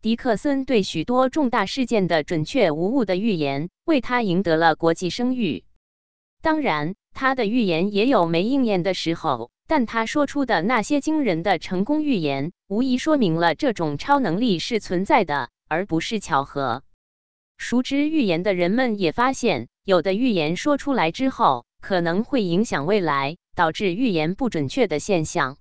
[0.02, 5.62] 迪克森对许多重大事件的准确无误的预言，为他赢得了国际声誉。
[6.43, 9.52] 当然，他的预言也有没应验的时候。
[9.68, 16.82] 但他说出的那些惊人的成功预言，无疑说明了这种超能力是存在的，而不是巧合。
[17.56, 25.56] 熟知预言的人们也发现，有的预言说出来之后，可能会影响未来，导致预言不准确的现象。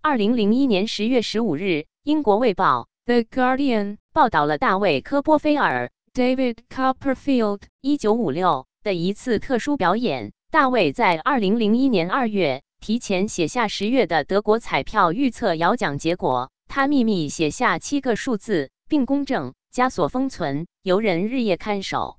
[0.00, 10.32] 二零零一年十月十五日，英国《卫报》The Guardian 报道了大卫·科波菲尔 David Copperfield 一九五六的一次特殊表演。
[10.52, 12.62] 大卫在二零零一年二月。
[12.80, 22.18] 提前写下十月的德国彩票预测摇奖结果，他秘密写下七个数字，并公证、枷锁封存，由人日夜看守。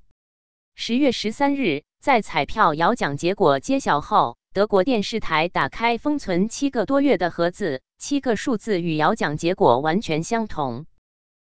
[0.74, 10.86] 十月十三日，在彩票摇奖结果揭晓后，德国电视台打开封存七个多月的盒子，七个数字与摇奖结果完全相同。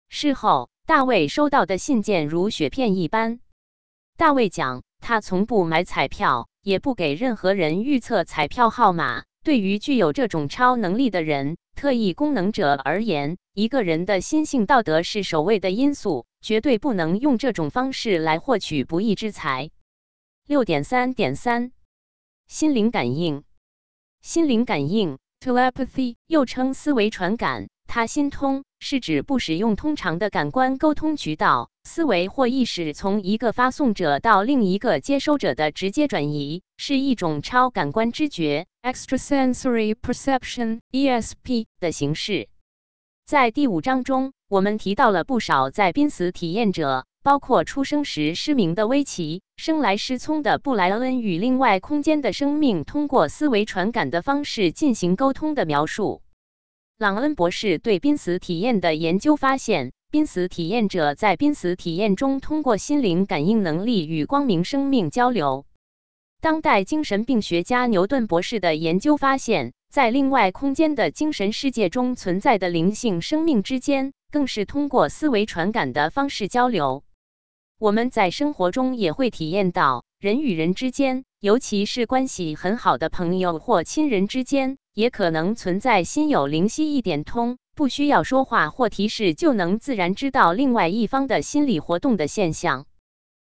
[0.10, 3.40] 事后，大卫收到的信件如雪片一般。
[4.18, 9.23] 大卫讲，他从不买彩票，也不给任何人预测彩票号码。
[9.44, 19.70] 对于具有这种超能力的人，特异功能者而言，一个人的心性道德是首位的因素，绝对不能用这种方式来获取不义之财。
[20.48, 21.72] 六点三点三。
[22.48, 23.44] 心灵感应，
[24.22, 42.48] 心灵感应 （telepathy） 又称思维传感，它心通是指不使用通常的感官沟通渠道，思维或意识从一个发送者到另一个接收者的直接转移，是一种超感官知觉 （extrasensory perception，ESP） 的形式。
[43.26, 47.06] 在第五章中，我们提到了不少在濒死体验者。
[47.24, 56.22] 包括出生时失明的威奇、生来失聪的布莱恩与另外空间的生命通过思维传感的方式进行沟通的描述。
[56.98, 65.66] 朗恩博士对濒死体验的研究发现，濒死体验者在濒死体验中通过心灵感应能力与光明生命交流。
[66.44, 77.06] 当代精神病学家牛顿博士的研究发现，在另外空间的精神世界中存在的灵性生命之间，更是通过思维传感的方式交流。
[77.80, 92.86] 我们在生活中也会体验到，人与人之间，尤其是关系很好的朋友或亲人之间，也可能存在心有灵犀一点通，不需要说话或提示就能自然知道另外一方的心理活动的现象。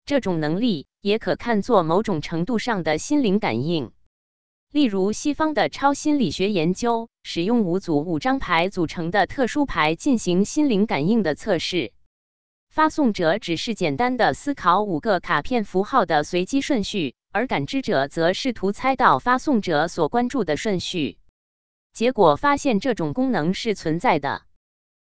[0.05, 3.91] 这种能力也可看作某种程度上的心灵感应。
[4.71, 11.93] 例如，西方的超心理学研究使用五组五张牌组成的特殊牌进行心灵感应的测试。
[12.71, 21.19] 发送者只是简单的思考五个卡片符号的随机顺序，而感知者则试图猜到发送者所关注的顺序。
[21.93, 24.41] 结果发现这种功能是存在的。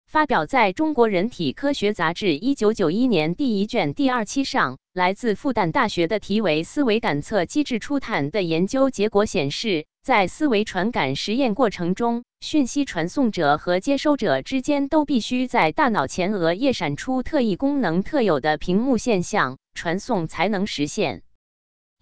[0.07, 9.87] 发表在中国人体科学杂志一九九一年第一卷第二期上，来自复旦大学的题为“思维感测机制初探”的研究结果显示。
[10.03, 21.23] 在思维传感实验过程中，讯息传送者和接收者之间都必须在大脑前额叶闪出特异功能特有的屏幕现象，传送才能实现。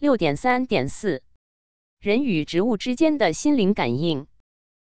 [0.00, 1.22] 六点三点四，
[2.00, 4.26] 人与植物之间的心灵感应。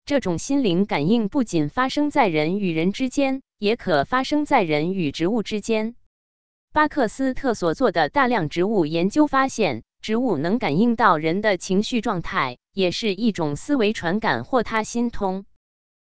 [0.06, 5.96] 这种心灵感应不仅发生在人与人之间，也可发生在人与植物之间。
[6.74, 9.84] 巴克斯特所做的大量植物研究发现。
[10.02, 15.46] 植物能感应到人的情绪状态，也是一种思维传感或他心通。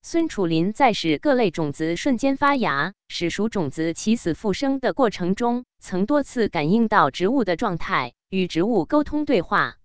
[0.02, 9.76] 孙楚林在使各类种子瞬间发芽、使熟种子起死复生的过程中，曾多次感应到植物的状态，与植物沟通对话。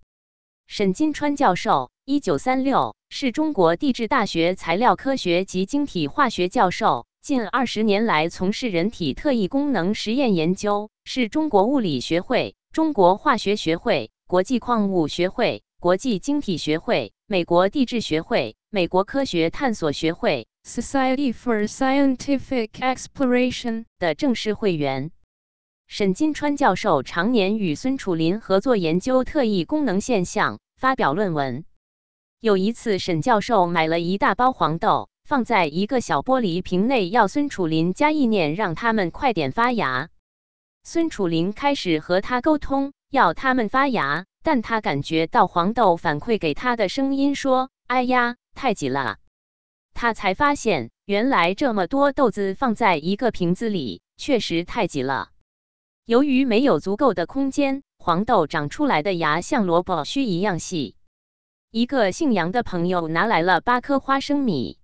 [0.69, 12.57] 沈金川教授，一九三六，是中国地质大学材料科学及晶体化学教授，近二十年来从事人体特异功能实验研究，是中国物理学会。
[12.73, 25.11] 中国化学学会、国际矿物学会、国际晶体学会、美国地质学会、美国科学探索学会 （Society for Scientific Exploration） 的正式会员。
[25.87, 31.67] 沈金川教授常年与孙楚林合作研究特异功能现象，发表论文。
[32.41, 40.09] 有一次，沈教授买了一大包黄豆，放在一个小玻璃瓶内，要孙楚林加意念，让他们快点发芽。
[40.85, 49.19] 孙楚林开始和他沟通，要他们发芽，但他感觉到黄豆反馈给他的声音说：“哎呀，太挤了。”
[49.93, 55.29] 他才发现，原来这么多豆子放在一个瓶子里，确实太挤了。
[56.07, 60.97] 由于没有足够的空间，黄豆长出来的芽像萝卜须一样细。
[61.71, 64.79] 一个姓杨的朋友拿来了八颗花生米，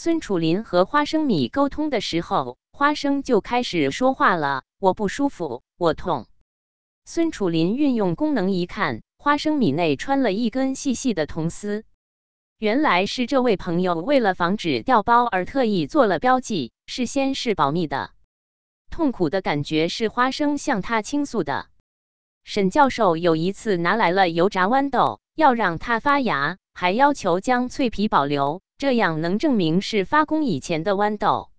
[0.00, 2.56] 孙楚林和花生米沟通的时候。
[2.70, 6.28] 花生就开始说话了，我不舒服，我痛。
[7.04, 11.84] 孙楚林运用功能一看，花生米内穿了一根细细的铜丝，
[12.58, 18.12] 原来是这位朋友为了防止掉包而特意做了标记，事先是保密的。
[18.92, 21.66] 痛苦的感觉是花生向他倾诉的。
[22.44, 31.50] 沈教授有一次拿来了油炸豌豆，要让它发芽，还要求将脆皮保留，这样能证明是发功以前的豌豆。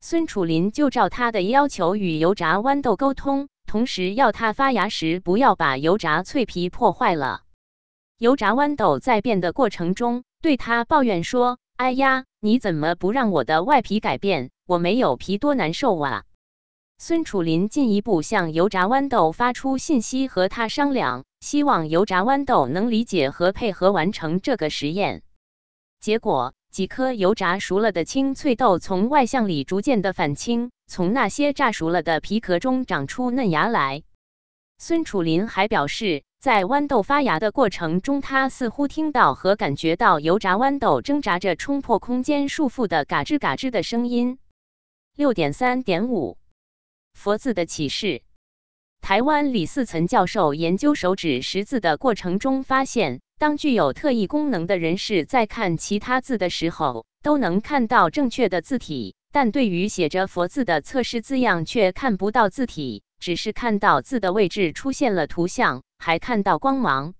[0.00, 7.42] 孙楚林就照他的要求与油炸豌豆沟通，同时要他发芽时不要把油炸脆皮破坏了。
[8.18, 14.50] 油炸豌豆在变的过程中对他抱怨说：“哎呀，你怎么不让我的外皮改变？
[14.64, 16.22] 我没有皮多难受啊！”
[16.98, 25.22] 孙楚林进一步向油炸豌豆发出信息，和他商量，希望油炸豌豆能理解和配合完成这个实验。
[26.04, 34.02] 结果，几颗油炸熟了的青翠豆从外向里逐渐的反青，从那些炸熟了的皮壳中长出嫩芽来。
[34.76, 44.38] 孙楚林还表示，在豌豆发芽的过程中，他似乎听到和感觉到油炸豌豆挣扎着冲破空间束缚的嘎吱嘎吱的声音。
[45.16, 46.36] 六点三点五。
[47.14, 48.20] 佛字的启示。
[49.04, 67.12] 台湾李四岑教授研究手指识字的过程中发现，当具有特异功能的人士在看其他字的时候，都能看到正确的字体，但对于写着“佛”字的测试字样却看不到字体，只是看到字的位置出现了图像，还看到光芒。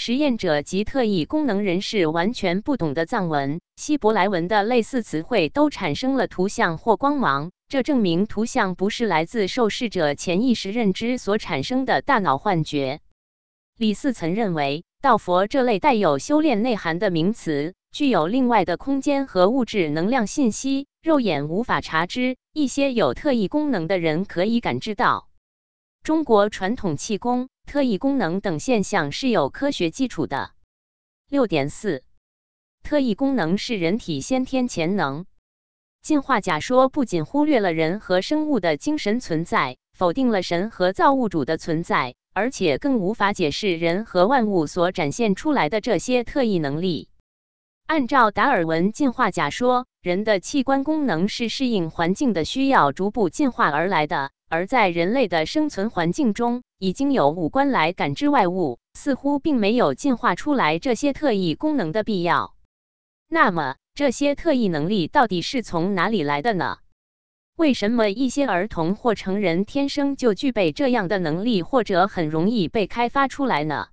[0.00, 7.50] 实验者及特异功能人士完全不懂的藏文、希伯来文的类似词汇都产生了图像或光芒。
[7.68, 13.00] 这证明图像不是来自受试者潜意识认知所产生的大脑幻觉。
[13.76, 22.36] 李四曾认为，道佛这类带有修炼内涵的名词，具有另外的空间和物质能量信息，肉眼无法察知。
[22.52, 25.27] 一些有特异功能的人可以感知到。
[26.02, 30.52] 中国传统气功、特异功能等现象是有科学基础的。
[31.28, 32.02] 六点四，
[32.82, 35.26] 特异功能是人体先天潜能。
[36.00, 47.10] 进化假说不仅忽略了人和生物的精神存在，否定了神和造物主的存在，而且更无法解释人和万物所展现出来的这些特异能力。
[47.86, 62.54] 按照达尔文进化假说，人的器官功能是适应环境的需要逐步进化而来的，而在人类的生存环境中，已经有五官来感知外物，似乎并没有进化出来这些特异功能的必要。
[63.28, 66.78] 那么，这些特异能力到底是从哪里来的呢？
[67.56, 73.88] 为什么一些儿童或成人天生就具备这样的能力，或者很容易被开发出来呢？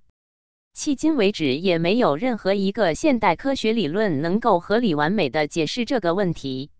[0.74, 6.70] 迄今为止，也没有任何一个现代科学理论能够合理完美的解释这个问题。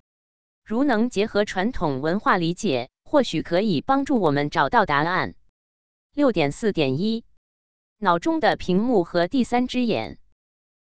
[0.65, 5.35] 如能结合传统文化理解，或许可以帮助我们找到答案。
[6.13, 7.25] 六点四点一，
[7.99, 10.19] 脑中的屏幕和第三只眼。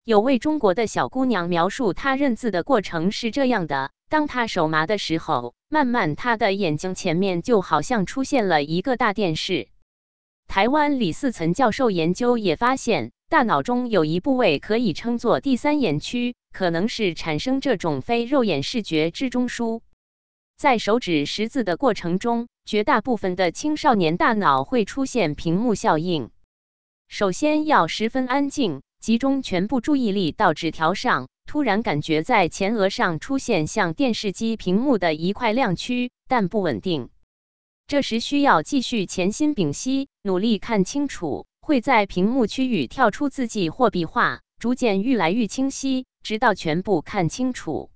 [0.06, 9.68] 有位中国的小姑娘描述她认字的过程是这样的：当她手麻的时候，慢慢她的眼睛前面就好像出现了一个大电视。
[10.48, 19.82] 台湾李四岑教授研究也发现，大脑中有一部位可以称作第三眼区，可能是产生这种非肉眼视觉之中枢。
[20.58, 26.30] 在手指识字的过程中，绝大部分的青少年大脑会出现屏幕效应。
[27.08, 28.82] 首先要十分安静。
[29.02, 37.10] 集中全部注意力到纸条上，突然感觉在前额上出现像电视机屏幕的一块亮区，但不稳定。
[37.86, 47.92] 这时需要继续潜心屏息，努力看清楚，会在屏幕区域跳出字迹或笔画，逐渐愈来愈清晰，直到全部看清楚。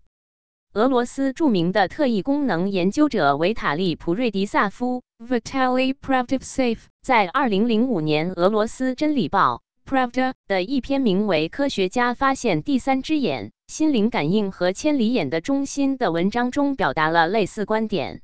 [0.75, 9.63] 俄罗斯著名的特异功能研究者维塔利·普瑞迪萨夫 （Vitaly p r a v d i v s a f e 在2005年俄罗斯《真理报》。
[9.91, 18.21] Pravda 的一篇名为《科学家发现第三只眼、心灵感应和千里眼的中心》的文章中表达了类似观点。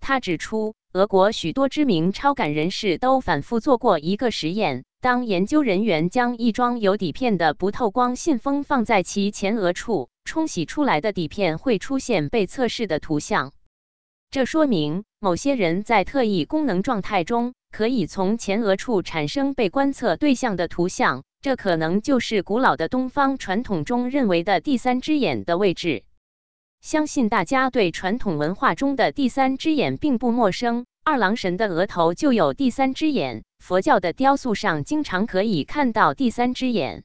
[0.00, 13.52] 他指出，俄国许多知名超感人士都反复做过一个实验：当研究人员将一装有底片的不透光信封放在其前额处，冲洗出来的底片会出现被测试的图像。
[14.30, 17.54] 这说明某些人在特异功能状态中。
[17.70, 26.02] 可以从前额处产生被观测对象的图像，这可能就是古老的东方传统中认为的第三只眼的位置。
[26.80, 30.86] 相信大家对传统文化中的第三只眼并不陌生。
[31.10, 37.02] 二郎神的额头就有第三只眼，佛教的雕塑上经常可以看到第三只眼。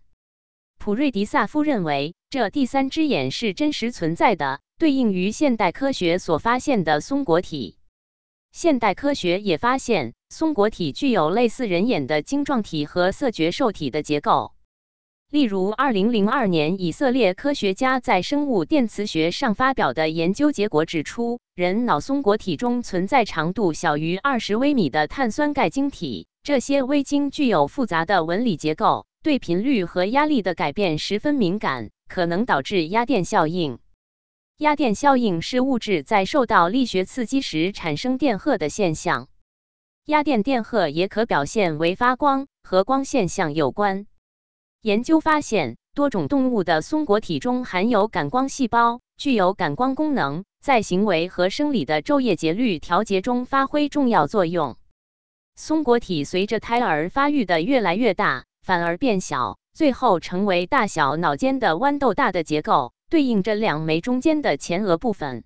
[0.77, 7.77] 普瑞迪萨夫认为，这第三只眼是真实存在的，对应于现代科学所发现的松果体。
[8.51, 14.53] 现代科学也发现，松果体具有类似人眼的晶状体和色觉受体的结构。
[15.33, 33.79] 例如，2002年以色列科学家在《生物电磁学》上发表的研究结果指出，人脑松果体中存在长度小于20微米的碳酸钙晶体，这些微晶具有复杂的纹理结构，对频率和压力的改变十分敏感，可能导致压电效应。
[34.59, 39.29] 压电效应是物质在受到力学刺激时产生电荷的现象。
[40.05, 44.05] 压电电荷也可表现为发光，和光现象有关。
[44.83, 50.43] 研究发现，多种动物的松果体中含有感光细胞，具有感光功能。
[50.61, 54.75] 在行为和生理的昼夜节律调节中发挥重要作用。
[55.55, 65.45] 松果体随着胎儿发育的越来越大，反而变小，最后成为大小脑间的豌豆大的结构，对应着两枚中间的前额部分。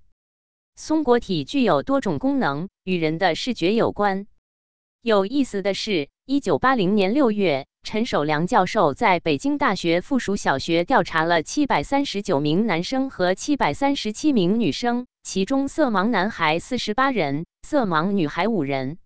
[0.76, 4.26] 松果体具有多种功能，与人的视觉有关。
[5.08, 18.98] 有意思的是，一九八零年六月，陈守良教授在北京大学附属小学调查了七百三十九名男生和七百三十七名女生，其中色盲男孩四十八人，色盲女孩五人。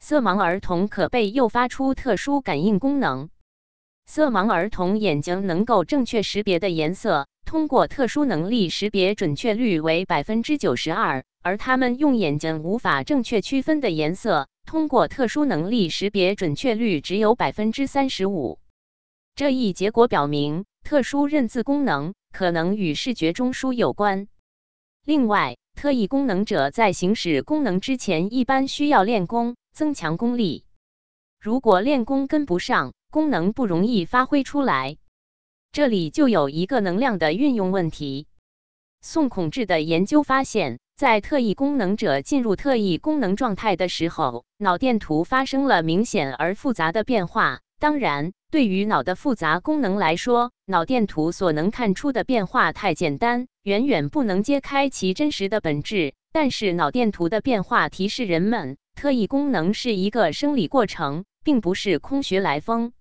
[0.00, 3.30] 色盲儿童可被诱发出特殊感应功能。
[4.04, 7.26] 色盲儿童眼睛能够正确识别的颜色。
[7.46, 18.58] 通过特殊能力识别准确率为百分之九十二，而他们用眼睛无法正确区分的颜色，通过特殊能力识别准确率只有百分之三十五。
[19.34, 24.28] 这一结果表明，特殊认字功能可能与视觉中枢有关。
[25.04, 30.64] 另外，特异功能者在行使功能之前，一般需要练功，增强功力。
[31.40, 34.98] 如果练功跟不上，功能不容易发挥出来。
[35.72, 38.28] 这里就有一个能量的运用问题。
[39.00, 47.60] 宋孔志的研究发现，在特异功能者进入特异功能状态的时候，脑电图发生了明显而复杂的变化。
[47.80, 56.14] 当然，对于脑的复杂功能来说，脑电图所能看出的变化太简单，远远不能揭开其真实的本质。
[56.32, 62.92] 但是，脑电图的变化提示人们，特异功能是一个生理过程，并不是空穴来风。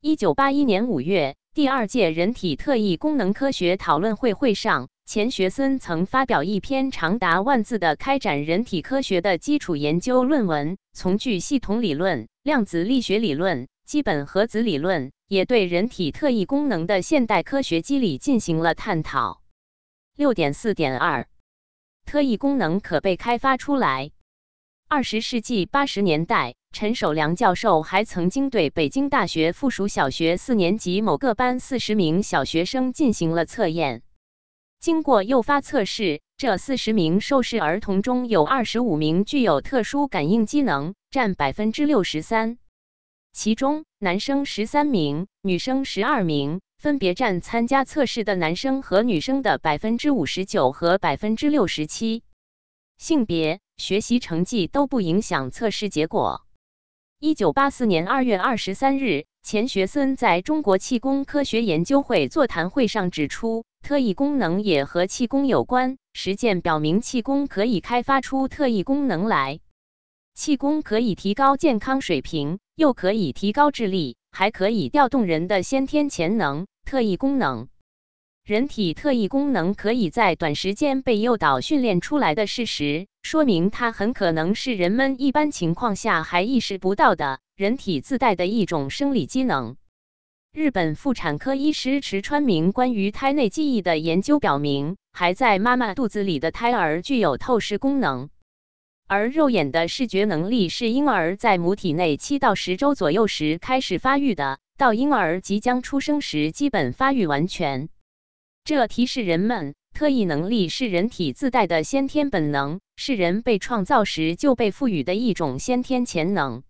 [0.00, 1.34] 一九八一年五月。
[1.54, 19.42] 第二届人体特异功能科学讨论会会上，钱学森曾发表一篇长达万字的开展人体科学的基础研究论文，从具系统理论、量子力学理论、基本核子理论，也对人体特异功能的现代科学机理进行了探讨。
[20.16, 21.28] 六点四点二，
[22.06, 24.10] 特异功能可被开发出来。
[24.88, 26.54] 二十世纪八十年代。
[26.72, 34.02] 陈守良教授还曾经对北京大学附属小学四年级某个班四十名小学生进行了测验。
[34.84, 42.58] 经过诱发测试，这四十名受试儿童中有二十五名具有特殊感应机能，占百分之六十三。
[43.32, 52.22] 其中，男生十三名，女生十二名，分别占参加测试的男生和女生的百分之五十九和百分之六十七。
[52.98, 56.44] 性别、学习成绩都不影响测试结果。
[57.18, 65.98] 一九八四年二月二十三日，钱学森在中国气功科学研究会座谈会上指出，特异功能也和气功有关。
[66.14, 69.60] 实践表明，气功可以开发出特异功能来。
[70.34, 77.68] 气功可以提高健康水平，又可以提高智力，还可以调动人的先天潜能、特异功能。
[78.46, 89.76] 人体特异功能可以在短时间被诱导训练出来的事实，说明它很可能是人们一般情况下还意识不到的人体自带的一种生理机能。
[90.54, 98.28] 日本妇产科医师池川明关于胎内记忆的研究表明，还在妈妈肚子里的胎儿具有透视功能，
[99.08, 107.88] 而肉眼的视觉能力是婴儿在母体内七到十周左右时开始发育的，到婴儿即将出生时基本发育完全。
[108.64, 116.62] 这提示人们，特异能力是人体自带的先天本能，是人被创造时就被赋予的一种先天潜能。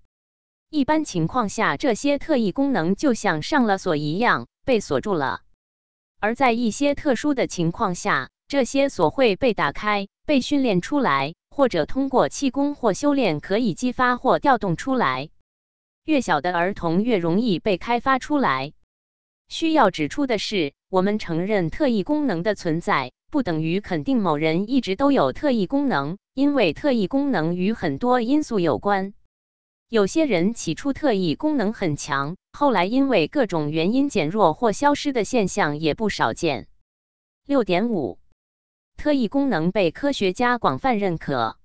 [0.75, 5.43] 一般情况下，这些特异功能就像上了锁一样被锁住了；
[6.19, 15.29] 而在一些特殊的情况下，这些锁会被打开、被训练出来，或者通过气功或修炼可以激发或调动出来。
[16.07, 18.73] 越小的儿童越容易被开发出来。
[19.47, 29.15] 需要指出的是，我们承认特异功能的存在，不等于肯定某人一直都有特异功能，因为特异功能与很多因素有关。
[29.95, 36.67] 有些人起初特异功能很强，后来因为各种原因减弱或消失的现象也不少见。
[37.47, 38.19] 六点五，
[38.97, 41.59] 特异功能被科学家广泛认可。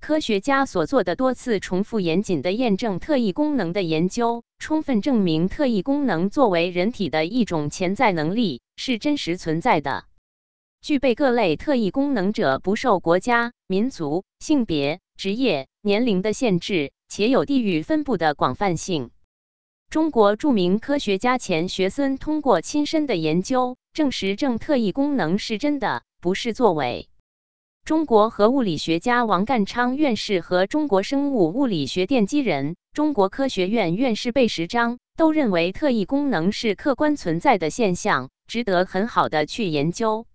[0.00, 10.06] 科学家所做的多次重复、严谨的验证特异功能的研究，充分证明特异功能作为人体的一种潜在能力是真实存在的。
[10.80, 19.10] 具备各类特异功能者不受国家、民族、性别、职业、年龄的限制，且有地域分布的广泛性。
[19.90, 27.08] 中国著名科学家钱学森通过亲身的研究，证实正特异功能是真的，不是作伪。
[27.84, 40.26] 中国核物理学家王淦昌院士和中国生物物理学奠基人、中国科学院院士贝石章都认为特异功能是客观存在的现象，值得很好的去研究。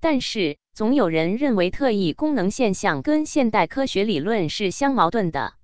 [0.00, 5.57] 但是，总有人认为特异功能现象跟现代科学理论是相矛盾的。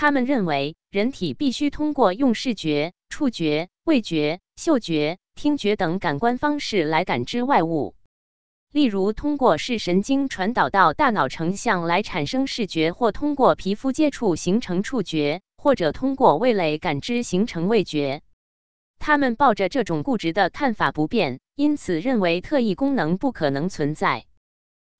[0.00, 7.96] 他们认为，人体必须通过用视觉、触觉、味觉、嗅觉、听觉等感官方式来感知外物，
[8.70, 18.22] 例如通过视神经传导到大脑成像来产生视觉，或通过皮肤接触形成触觉，或者通过味蕾感知形成味觉。
[19.00, 24.26] 他们抱着这种固执的看法不变，因此认为特异功能不可能存在。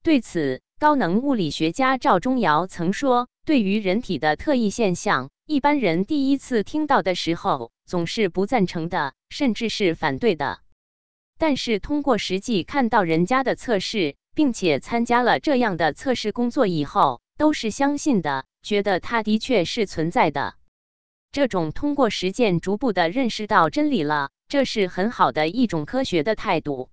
[0.02, 3.28] 对此，高能物理学家赵忠尧曾说。
[3.48, 10.60] 对于人体的特异现象，一般人第一次听到的时候总是不赞成的，甚至是反对的。
[11.38, 20.56] 但是通过实际看到人家的测试，并且参加了这样的测试工作以后，都是相信的，觉得它的确是存在的。
[21.32, 26.90] 这种通过实践逐步的认识到真理了，这是很好的一种科学的态度。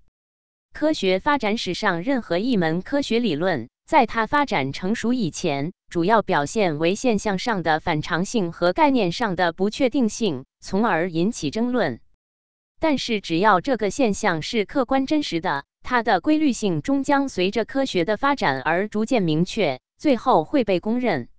[0.72, 5.74] 科学发展史上任何一门科学理论，在它发展成熟以前。
[5.90, 12.00] 主要表现为现象上的反常性和概念上的不确定性，从而引起争论。
[12.80, 21.30] 但是，只要这个现象是客观真实的，它的规律性终将随着科学的发展而逐渐明确，最后会被公认。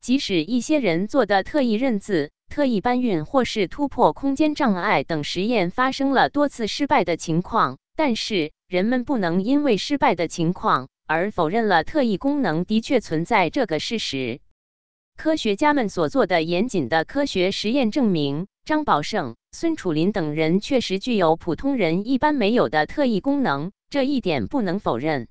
[0.00, 10.88] 即使一些人做的特异认字、特异搬运或是突破空间障碍等实验发生了多次失败的情况，但是人们不能因为失败的情况。
[11.10, 14.38] 而否认了特异功能的确存在这个事实。
[15.16, 25.26] 科学家们所做的严谨的科学实验证明，张宝胜、孙楚林等人确实具有普通人一般没有的特异功能，这一点不能否认。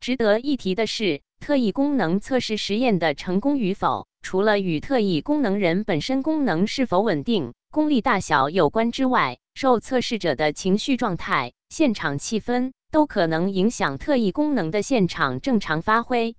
[0.00, 12.72] 值得一提的是，特异功能测试实验的成功与否，除了与特异功能人本身功能是否稳定、功力大小有关之外，受测试者的情绪状态、现场气氛。
[12.94, 16.36] 都可能影响特异功能的现场正常发挥。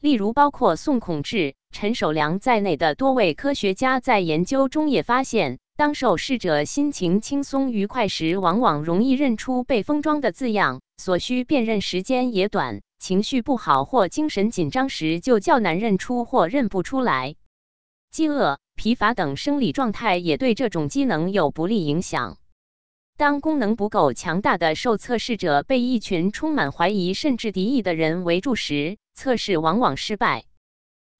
[0.00, 17.34] 例如，包括宋孔志、陈守良在内的多位科学家在研究中也发现，当受试者心情轻松愉快时，往往容易认出被封装的字样，所需辨认时间也短；情绪不好或精神紧张时，就较难认出或认不出来。
[18.12, 22.36] 饥饿、疲乏等生理状态也对这种机能有不利影响。
[23.16, 30.44] 当功能不够强大的受测试者被一群充满怀疑甚至敌意的人围住时，测试往往失败。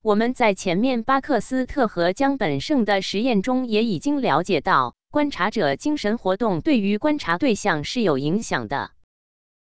[0.02, 8.90] 我们在前面巴克斯特和江本胜的实验中也已经了解到，观察者精神活动对于观察对象是有影响的。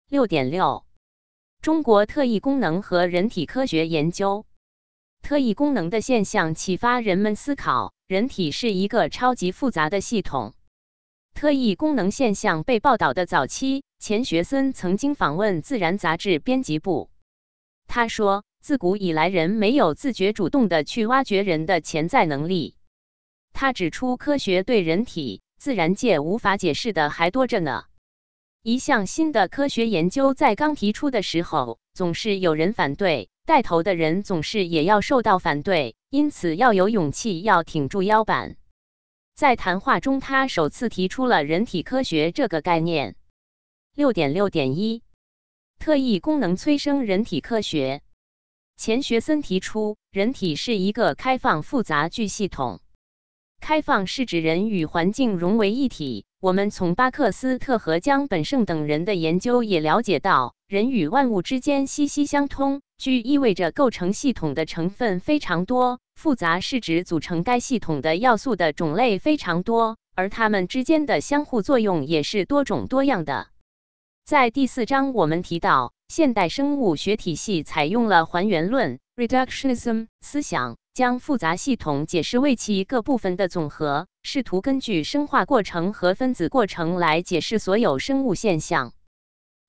[0.08, 0.84] 六点六，
[1.60, 4.44] 中国特异功能和人体科学研究。
[5.22, 10.54] 特异功能的现象启发人们思考，人体是一个超级复杂的系统。
[11.34, 17.10] 特异功能现象被报道的早期，钱学森曾经访问《自然》杂志编辑部。
[17.88, 22.76] 他说：“自古以来，人没有自觉主动的去挖掘人的潜在能力。”
[23.52, 27.84] 他指出，科学对人体、自然界无法解释的还多着呢。
[28.62, 38.56] 一项新的科学研究在刚提出的时候，总是有人反对，带头的人总是也要受到反对，因此要有勇气，要挺住腰板。
[39.34, 43.16] 在谈话中，他首次提出了人体科学这个概念。
[43.94, 45.02] 六点六点一，
[45.78, 48.02] 特异功能催生人体科学。
[48.76, 52.80] 钱学森提出，人体是一个开放复杂巨系统。
[53.60, 56.26] 开放是指人与环境融为一体。
[56.42, 66.00] 我们从巴克斯特和江本胜等人的研究也了解到，人与万物之间息息相通，具意味着构成系统的成分非常多。
[66.16, 73.46] 复杂是指组成该系统的要素的种类非常多，而它们之间的相互作用也是多种多样的。
[74.24, 88.92] 在第四章，我们提到，现代生物学体系采用了还原论 （reductionism） 思想，将复杂系统解释为其各部分的总和，试图根据生化过程和分子过程来解释所有生物现象。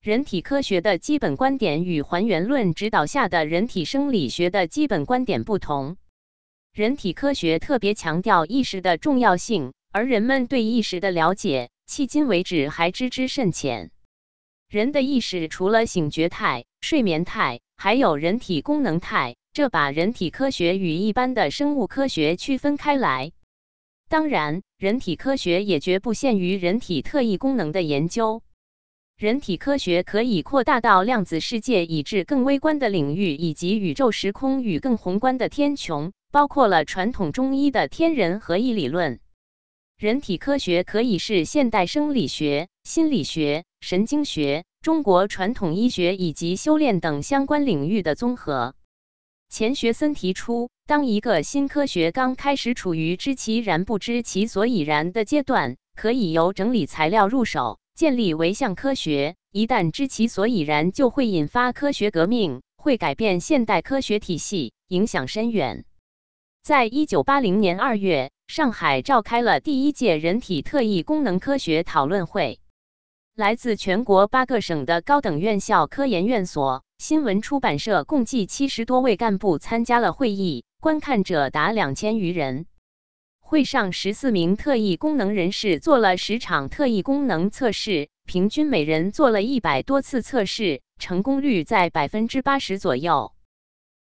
[0.02, 5.98] 人体科学的基本观点与还原论指导下的人体生理学的基本观点不同。
[6.74, 13.92] 人体科学特别强调意识的重要性，而人们对意识的了解，迄今为止还知之甚浅。
[14.74, 23.34] 人的意识除了醒觉态、睡眠态，还有人体功能态，这把人体科学与一般的生物科学区分开来。
[24.10, 28.42] 当然，人体科学也绝不限于人体特异功能的研究。
[29.16, 36.12] 人体科学可以扩大到量子世界以至更微观的领域，以及宇宙时空与更宏观的天穹。
[36.32, 39.20] 包括了传统中医的天人合一理论。
[40.00, 48.76] 人体科学可以是现代生理学、心理学、神经学、中国传统医学以及修炼等相关领域的综合。
[49.50, 59.36] 钱学森提出，当一个新科学刚开始处于知其然不知其所以然的阶段，可以由整理材料入手，建立唯象科学。
[59.52, 65.84] 一旦知其所以然，就会引发科学革命，会改变现代科学体系，影响深远。
[66.64, 72.62] 在一九八零年二月，上海召开了第一届人体特异功能科学讨论会，
[73.36, 76.84] 来自全国八个省的高等院校、科研院所。
[77.00, 82.68] 新闻出版社共计七十多位干部参加了会议，观看者达两千余人。
[83.40, 93.34] 会上，十四名特异功能人士做了十场特异功能测试，平均每人做了一百多次测试，成功率在百分之八十左右。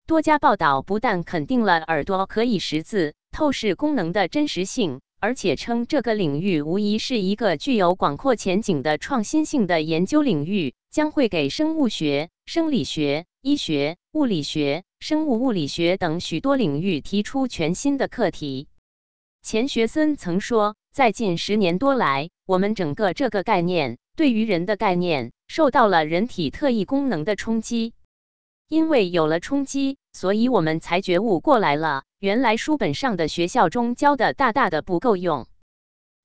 [0.07, 5.01] 多家报道不但肯定了耳朵可以识字、透视功能的真实性。
[5.21, 18.69] 而且称这个领域无疑是一个具有广阔前景的创新性的研究领域，将会给生物学、生理学、医学、物理学、生物物理学等许多领域提出全新的课题。
[19.41, 27.93] 钱学森曾说，在近十年多来，我们整个这个概念对于人的概念受到了人体特异功能的冲击，
[28.69, 32.03] 因为有了冲击，所以我们才觉悟过来了。
[32.19, 35.47] 原来书本上的学校中教的大大的不够用，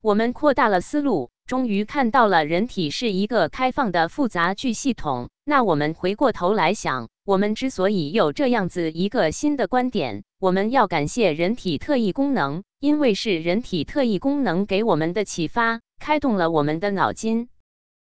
[0.03, 5.31] 我们扩大了思路，终于看到了人体是一个开放的复杂巨系统。
[5.45, 17.49] 那我们回过头来想，我们之所以有这样子一个新的观点，我们要感谢人体特异功能，因为是人体特异功能给我们的启发，开动了我们的脑筋。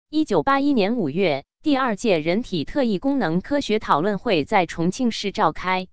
[0.09, 5.87] 一九八一年五月，第二届人体特异功能科学讨论会在重庆市召开。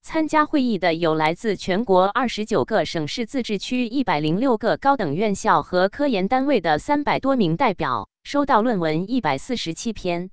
[0.00, 10.30] 参加会议的有来自全国二十九个省市自治区一百零六个高等院校和科研单位的三百多名代表，收到论文一百四十七篇。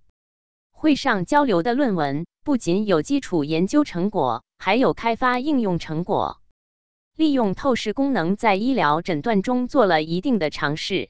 [0.71, 6.41] 会上交流的论文不仅有基础研究成果，还有开发应用成果。
[7.17, 11.09] 利用透视功能在医疗诊断中做了一定的尝试，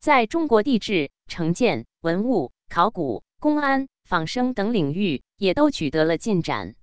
[0.00, 6.74] 在中国地质、城建、文物、考古、公安、仿生等领域也都取得了进展。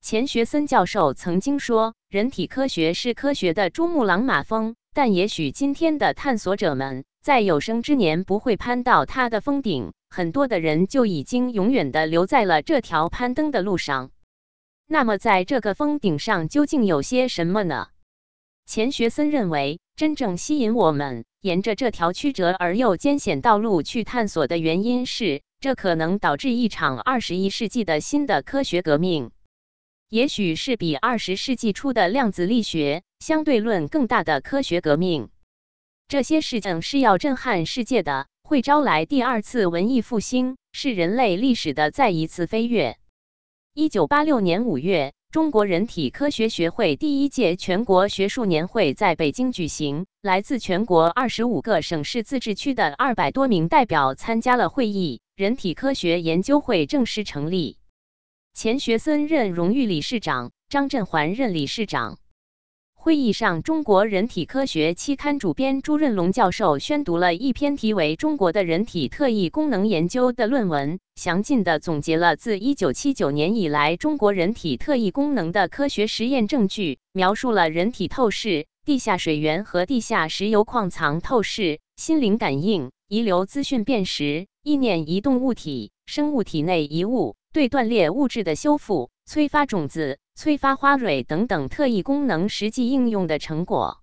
[0.00, 14.10] 钱学森教授曾经说：“人体科学是科学的珠穆朗玛峰，但也许今天的探索者们在有生之年不会攀到它的峰顶，很多的人就已经永远的留在了这条攀登的路上。
[14.86, 17.88] 那么，在这个峰顶上究竟有些什么呢？”
[18.64, 29.30] 钱学森认为，真正吸引我们沿着这条曲折而又艰险道路去探索的原因是，这可能导致一场二十一世纪的新的科学革命。
[30.08, 35.30] 也许是比二十世纪初的量子力学、相对论更大的科学革命。
[36.06, 42.98] 这些事情是要震撼世界的，会招来第二次文艺复兴，是人类历史的再一次飞跃。
[43.74, 57.78] 一九八六年五月，中国人体科学学会第一届全国学术年会在北京举行，来自全国二十五个省市自治区的二百多名代表参加了会议，人体科学研究会正式成立。
[58.56, 62.18] 钱学森任荣誉理事长，张振环任理事长。
[62.94, 87.36] 会议上，中国人体科学期刊主编朱润龙教授宣读了一篇题为《中国的人体特异功能研究》的论文，详尽地总结了自1979年以来中国人体特异功能的科学实验证据，描述了人体透视、地下水源和地下石油矿藏透视、心灵感应、遗留资讯辨识、意念移动物体、生物体内遗物。
[87.56, 94.02] 对断裂物质的修复、催发种子、催发花蕊等等特异功能实际应用的成果。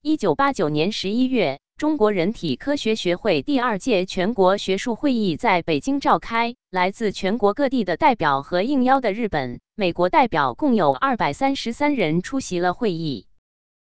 [0.00, 13.28] 一九八九年十一月，中国人体科学学会第二届全国学术会议在北京召开，来自全国各地的代表和应邀的日本、美国代表共有二百三十三人出席了会议。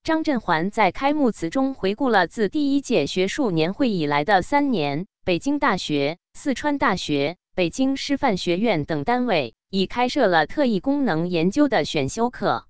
[0.03, 7.37] 张振环在开幕词中回顾了自第一届学术年会以来的三年，北京大学、四川大学。
[7.55, 12.67] 北京师范学院等单位已开设了特异功能研究的选修课。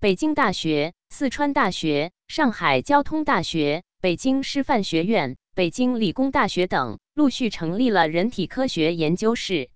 [0.00, 9.70] 北京大学、四川大学、上海交通大学、北京师范学院、北京理工大学等陆续成立了人体科学研究室，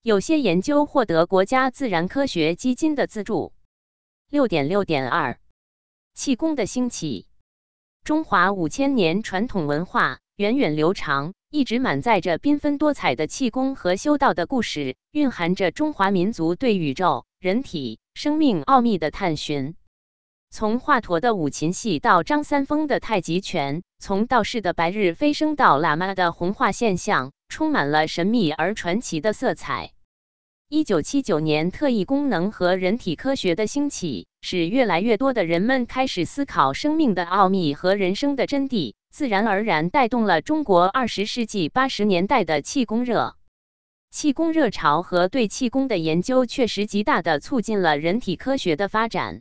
[0.00, 3.52] 有些研究获得国家自然科学基金的资助。
[4.30, 5.40] 六点六点二，
[6.14, 7.26] 气功的兴起，
[8.04, 11.32] 中华五千年传统文化源远流长。
[11.50, 19.76] 一直满载着缤纷多彩的气功和修道的故事，蕴含着中华民族对宇宙、人体、生命奥秘的探寻。
[20.50, 29.92] 从华佗的五禽戏到张三丰的太极拳，从道士的白日飞升到喇嘛的红化现象，充满了神秘而传奇的色彩。
[30.68, 43.34] 一九七九年，特异功能和人体科学的兴起，使越来越多的人们开始思考生命的奥秘和人生的真谛，自然而然带动了中国二十世纪八十年代的气功热。
[44.10, 49.40] 气功热潮和对气功的研究，确实极大地促进了人体科学的发展。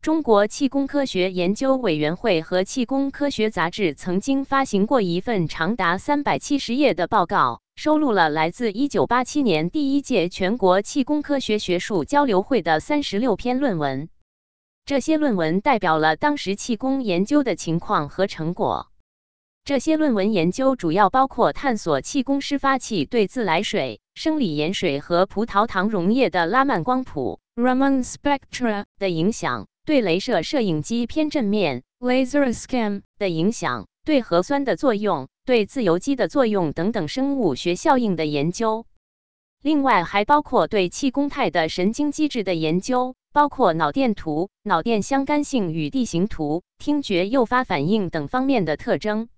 [0.00, 14.08] 中国气功科学研究委员会和气功科学杂志曾经发行过一份长达三百七十页的报告，收录了来自一九八七年第一届全国气功科学学术交流会的三十六篇论文。
[14.86, 18.86] 这些论文代表了当时气功研究的情况和成果。
[19.64, 38.86] 这些论文研究主要包括探索气功湿发器对自来水、生理盐水和葡萄糖溶液的拉曼光谱 Raman spectra 的影响，对镭射摄影机偏振面 laser scan 的影响，对核酸的作用、对自由基的作用等等生物学效应的研究。
[39.62, 49.28] 另外，还包括对气功态的神经机制的研究，包括脑电图、脑电相干性与地形图、听觉诱发反应等方面的特征。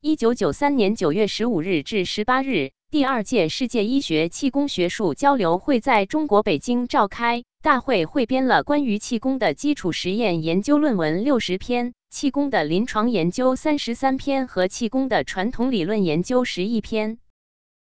[0.00, 7.44] 一九九三年九月十五日至十八日，第二届世界医学气功学术交流会在中国北京召开。
[7.62, 17.18] 大会汇编了关于气功的基础实验研究论文六十篇，气功的临床研究三十三篇和气功的传统理论研究十一篇。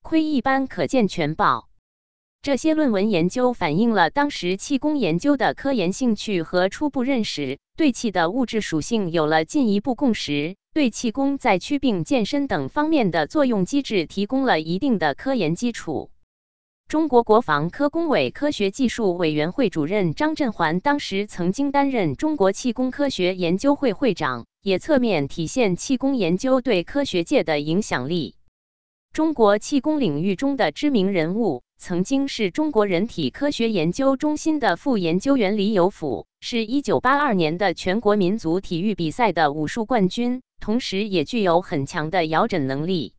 [0.02, 1.68] 窥一般可见全豹。
[2.42, 10.56] 这些论文研究反映了当时气功研究的科研兴趣和初步认识，对气的物质属性有了进一步共识。
[10.72, 16.10] 对气功在祛病健身等方面的作用机制提供了一定的科研基础。
[16.86, 28.36] 中国国防科工委科学技术委员会主任张振环当时曾经担任中国气功科学研究会会长，也侧面体现气功研究对科学界的影响力。
[29.12, 40.42] 中国气功领域中的知名人物，曾经是中国人体科学研究中心的副研究员李有甫，是一九八二年的全国民族体育比赛的武术冠军。
[40.60, 43.14] 同时，也具有很强的摇诊能力。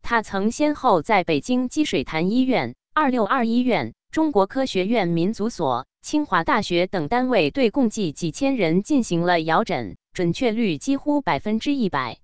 [0.00, 12.18] 他曾先后在北京积水潭医院、二六二医院、中国科学院民族所、清华大学等单位对共计几千人进行了摇诊，准确率几乎百分之一百。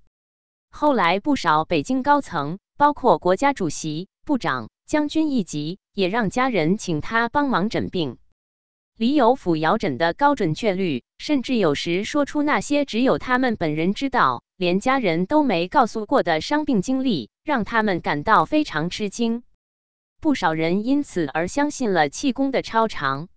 [0.71, 8.19] 后来，不少北京高层，包括国家主席、部长、将军一级，也让家人请他帮忙诊病。
[8.99, 19.43] 李有甫摇诊的高准确率，甚至有时说出那些只有他们本人知道、连家人都没告诉过的伤病经历，让他们感到非常吃惊。
[20.21, 23.29] 不少人因此而相信了气功的超常。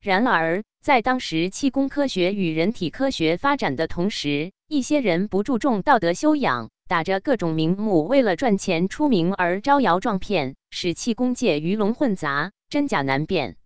[0.00, 13.56] 然而，在当时气功科学与人体科学发展的同时，一些人不注重道德修养，打着各种名目，为了赚钱出名而招摇撞骗，使气功界鱼龙混杂，真假难辨。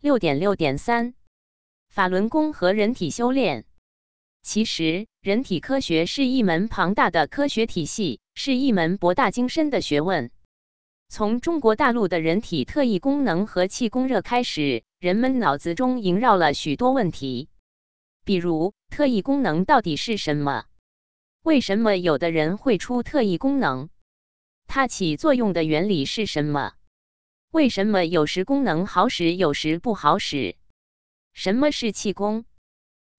[0.00, 1.14] 六点六点三，
[1.88, 3.64] 法轮功和人体修炼。
[4.42, 10.32] 其实，人体科学是一门庞大的科学体系，是一门博大精深的学问。
[11.08, 17.48] 从中国大陆的人体特异功能和气功热开始，人们脑子中萦绕了许多问题，
[18.24, 20.64] 比如特异功能到底是什么？
[21.48, 23.88] 为什么有的人会出特异功能？
[24.66, 26.74] 它起作用的原理是什么？
[27.50, 30.56] 为什么有时功能好使，有时不好使？
[31.32, 32.44] 什么是气功？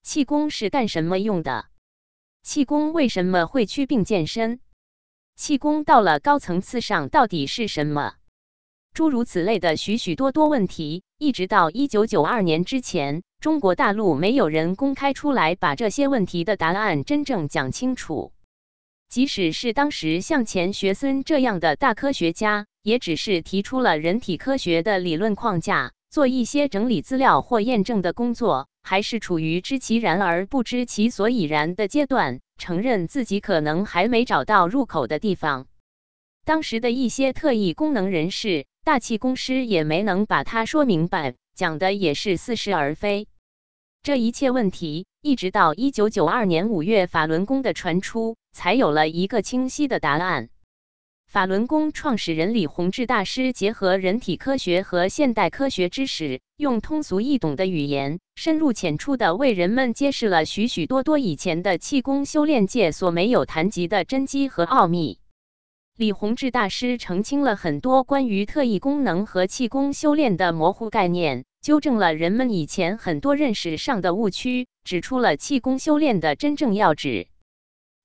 [0.04, 1.70] 气功是干什么用的？
[2.44, 4.60] 气功为什么会祛病健身？
[5.34, 8.14] 气功到了高层次上到底是什么？
[8.94, 18.32] 诸如此类的许许多多问题，一直到一九九二年之前，中国大陆没有人公开出来把这些问题的答案真正讲清楚。
[19.08, 22.66] 即使是当时像钱学森这样的大科学家。
[22.82, 35.66] 也只是提出了人体科学的理论框架，做一些整理资料或验证的工作，还是处于知其然而不知其所以然的阶段，承认自己可能还没找到入口的地方。
[36.46, 43.28] 当时的一些特异功能人士、大气公师也没能把它说明白，讲的也是似是而非。
[44.02, 50.48] 这一切问题，一直到一九九二年五月法轮功的传出，才有了一个清晰的答案。
[51.26, 65.19] 法轮功创始人李洪志大师结合人体科学和现代科学知识，用通俗易懂的语言，深入浅出的为人们揭示了许许多多以前的气功修炼界所没有谈及的真机和奥秘。
[66.00, 77.28] 李洪志大师澄清了很多关于特异功能和气功修炼的模糊概念，纠正了人们以前很多认识上的误区，指出了气功修炼的真正要旨。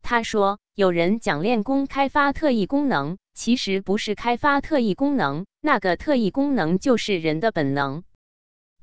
[0.02, 8.04] 他说：“有人讲练功开发特异功能，其实不是开发特异功能，那个特异功能就是人的本能。”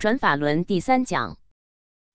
[0.01, 1.37] 转法轮第三讲，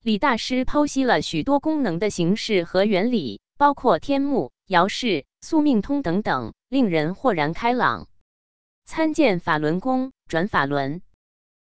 [0.02, 8.08] 李大师剖析了许多功能的形式和原理，包括天目、爻式、宿命通等等，令人豁然开朗。
[8.84, 11.02] 参见法轮功转法轮。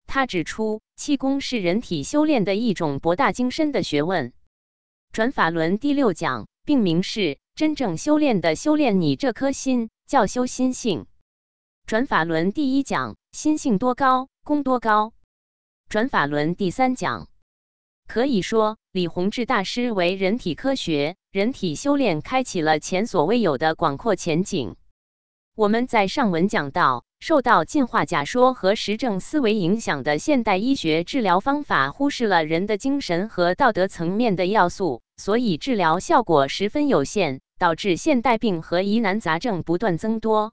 [0.08, 4.34] 他指出，气功是人体修炼的一种博大精深的学问。
[5.12, 6.48] 转法轮第六讲。
[6.66, 11.06] 并明示，真正修炼的修炼你这颗心，叫修心性。
[11.86, 15.14] 转法轮第一讲，心性多高，功多高。
[15.88, 17.30] 转法轮第三讲，
[18.08, 24.76] 可以说李洪志大师为人体科学、人体修炼开启了前所未有的广阔前景。
[25.58, 35.02] 我们在上文讲到，受到进化假说和实证思维影响的现代医学治疗方法，忽视了人的精神和道德层面的要素。
[35.16, 40.52] 所以治疗效果十分有限，导致现代病和疑难杂症不断增多。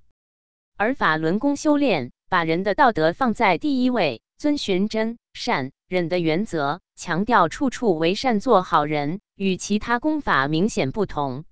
[0.77, 11.45] 而法轮功修炼把人的道德放在第一位，遵循真善忍的原则，强调处处为善，做好人，与其他功法明显不同。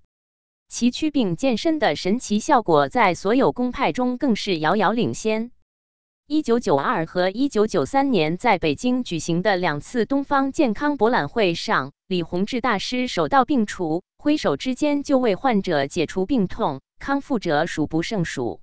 [0.72, 5.50] 其祛病健身的神奇效果，在所有公派中更是遥遥领先。
[6.28, 18.60] 一九九二和一九九三年在北京举行的两次东方健康博览会上，李洪志大师手到病除，挥手之间就为患者解除病痛，康复者数不胜数。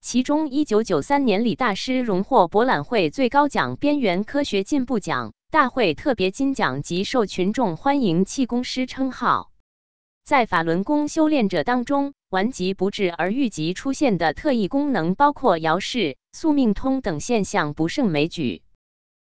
[0.00, 9.50] 其中，一九九三年李大师荣获博览会最高奖——边缘科学进步奖、大会特别金奖及受群众欢迎气功师称号。
[10.24, 18.62] 在法轮功修炼者当中，顽疾不治而愈疾出现的特异功能，包括摇式、宿命通等现象，不胜枚举。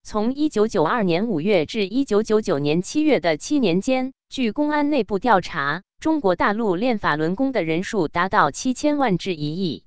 [0.02, 9.84] 从一九九二年五月至一九九九年七月的七年间，据公安内部调查，中国大陆练法轮功的人数达到七千万至一亿，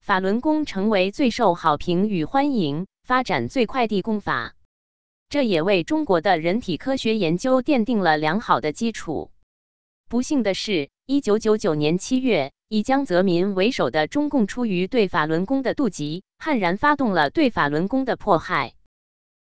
[0.00, 4.54] 法轮功成为最受好评与欢迎、发展最快的功法。
[5.28, 9.32] 这也为中国的人体科学研究奠定了良好的基础。
[10.10, 18.72] 不幸的是，一九九九年七月，以江泽民为首的中共出于对法轮功的妒忌，悍然发动了对法轮功的迫害。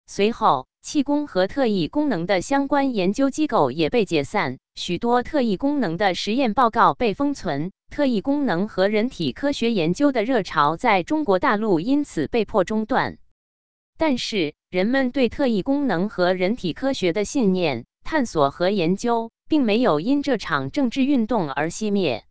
[0.07, 13.17] 随后，气功和特异功能的相关研究机构也被解散，许多特异功能的实验报告被封存，特异功能和人体科学研究的热潮在中国大陆因此被迫中断。
[13.97, 19.31] 但是，人们对特异功能和人体科学的信念、探索和研究。
[19.47, 22.23] 并没有因这场政治运动而熄灭。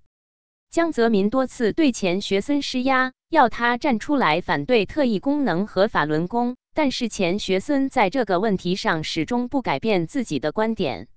[0.71, 11.09] 江泽民多次对钱学森施压，要他站出来反对特异功能和法轮功，但是钱学森在这个问题上始终不改变自己的观点。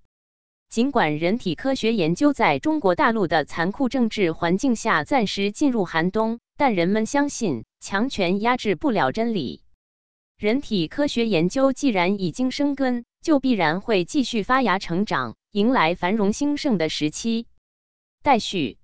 [0.69, 9.63] 尽管人体科学研究在中国大陆的残酷政治环境下暂时进入寒冬，但人们相信强权压制不了真理。
[10.38, 15.35] 人体科学研究既然已经生根，就必然会继续发芽成长。
[15.51, 17.47] 迎来繁荣兴盛的时期。
[18.23, 18.78] 待续。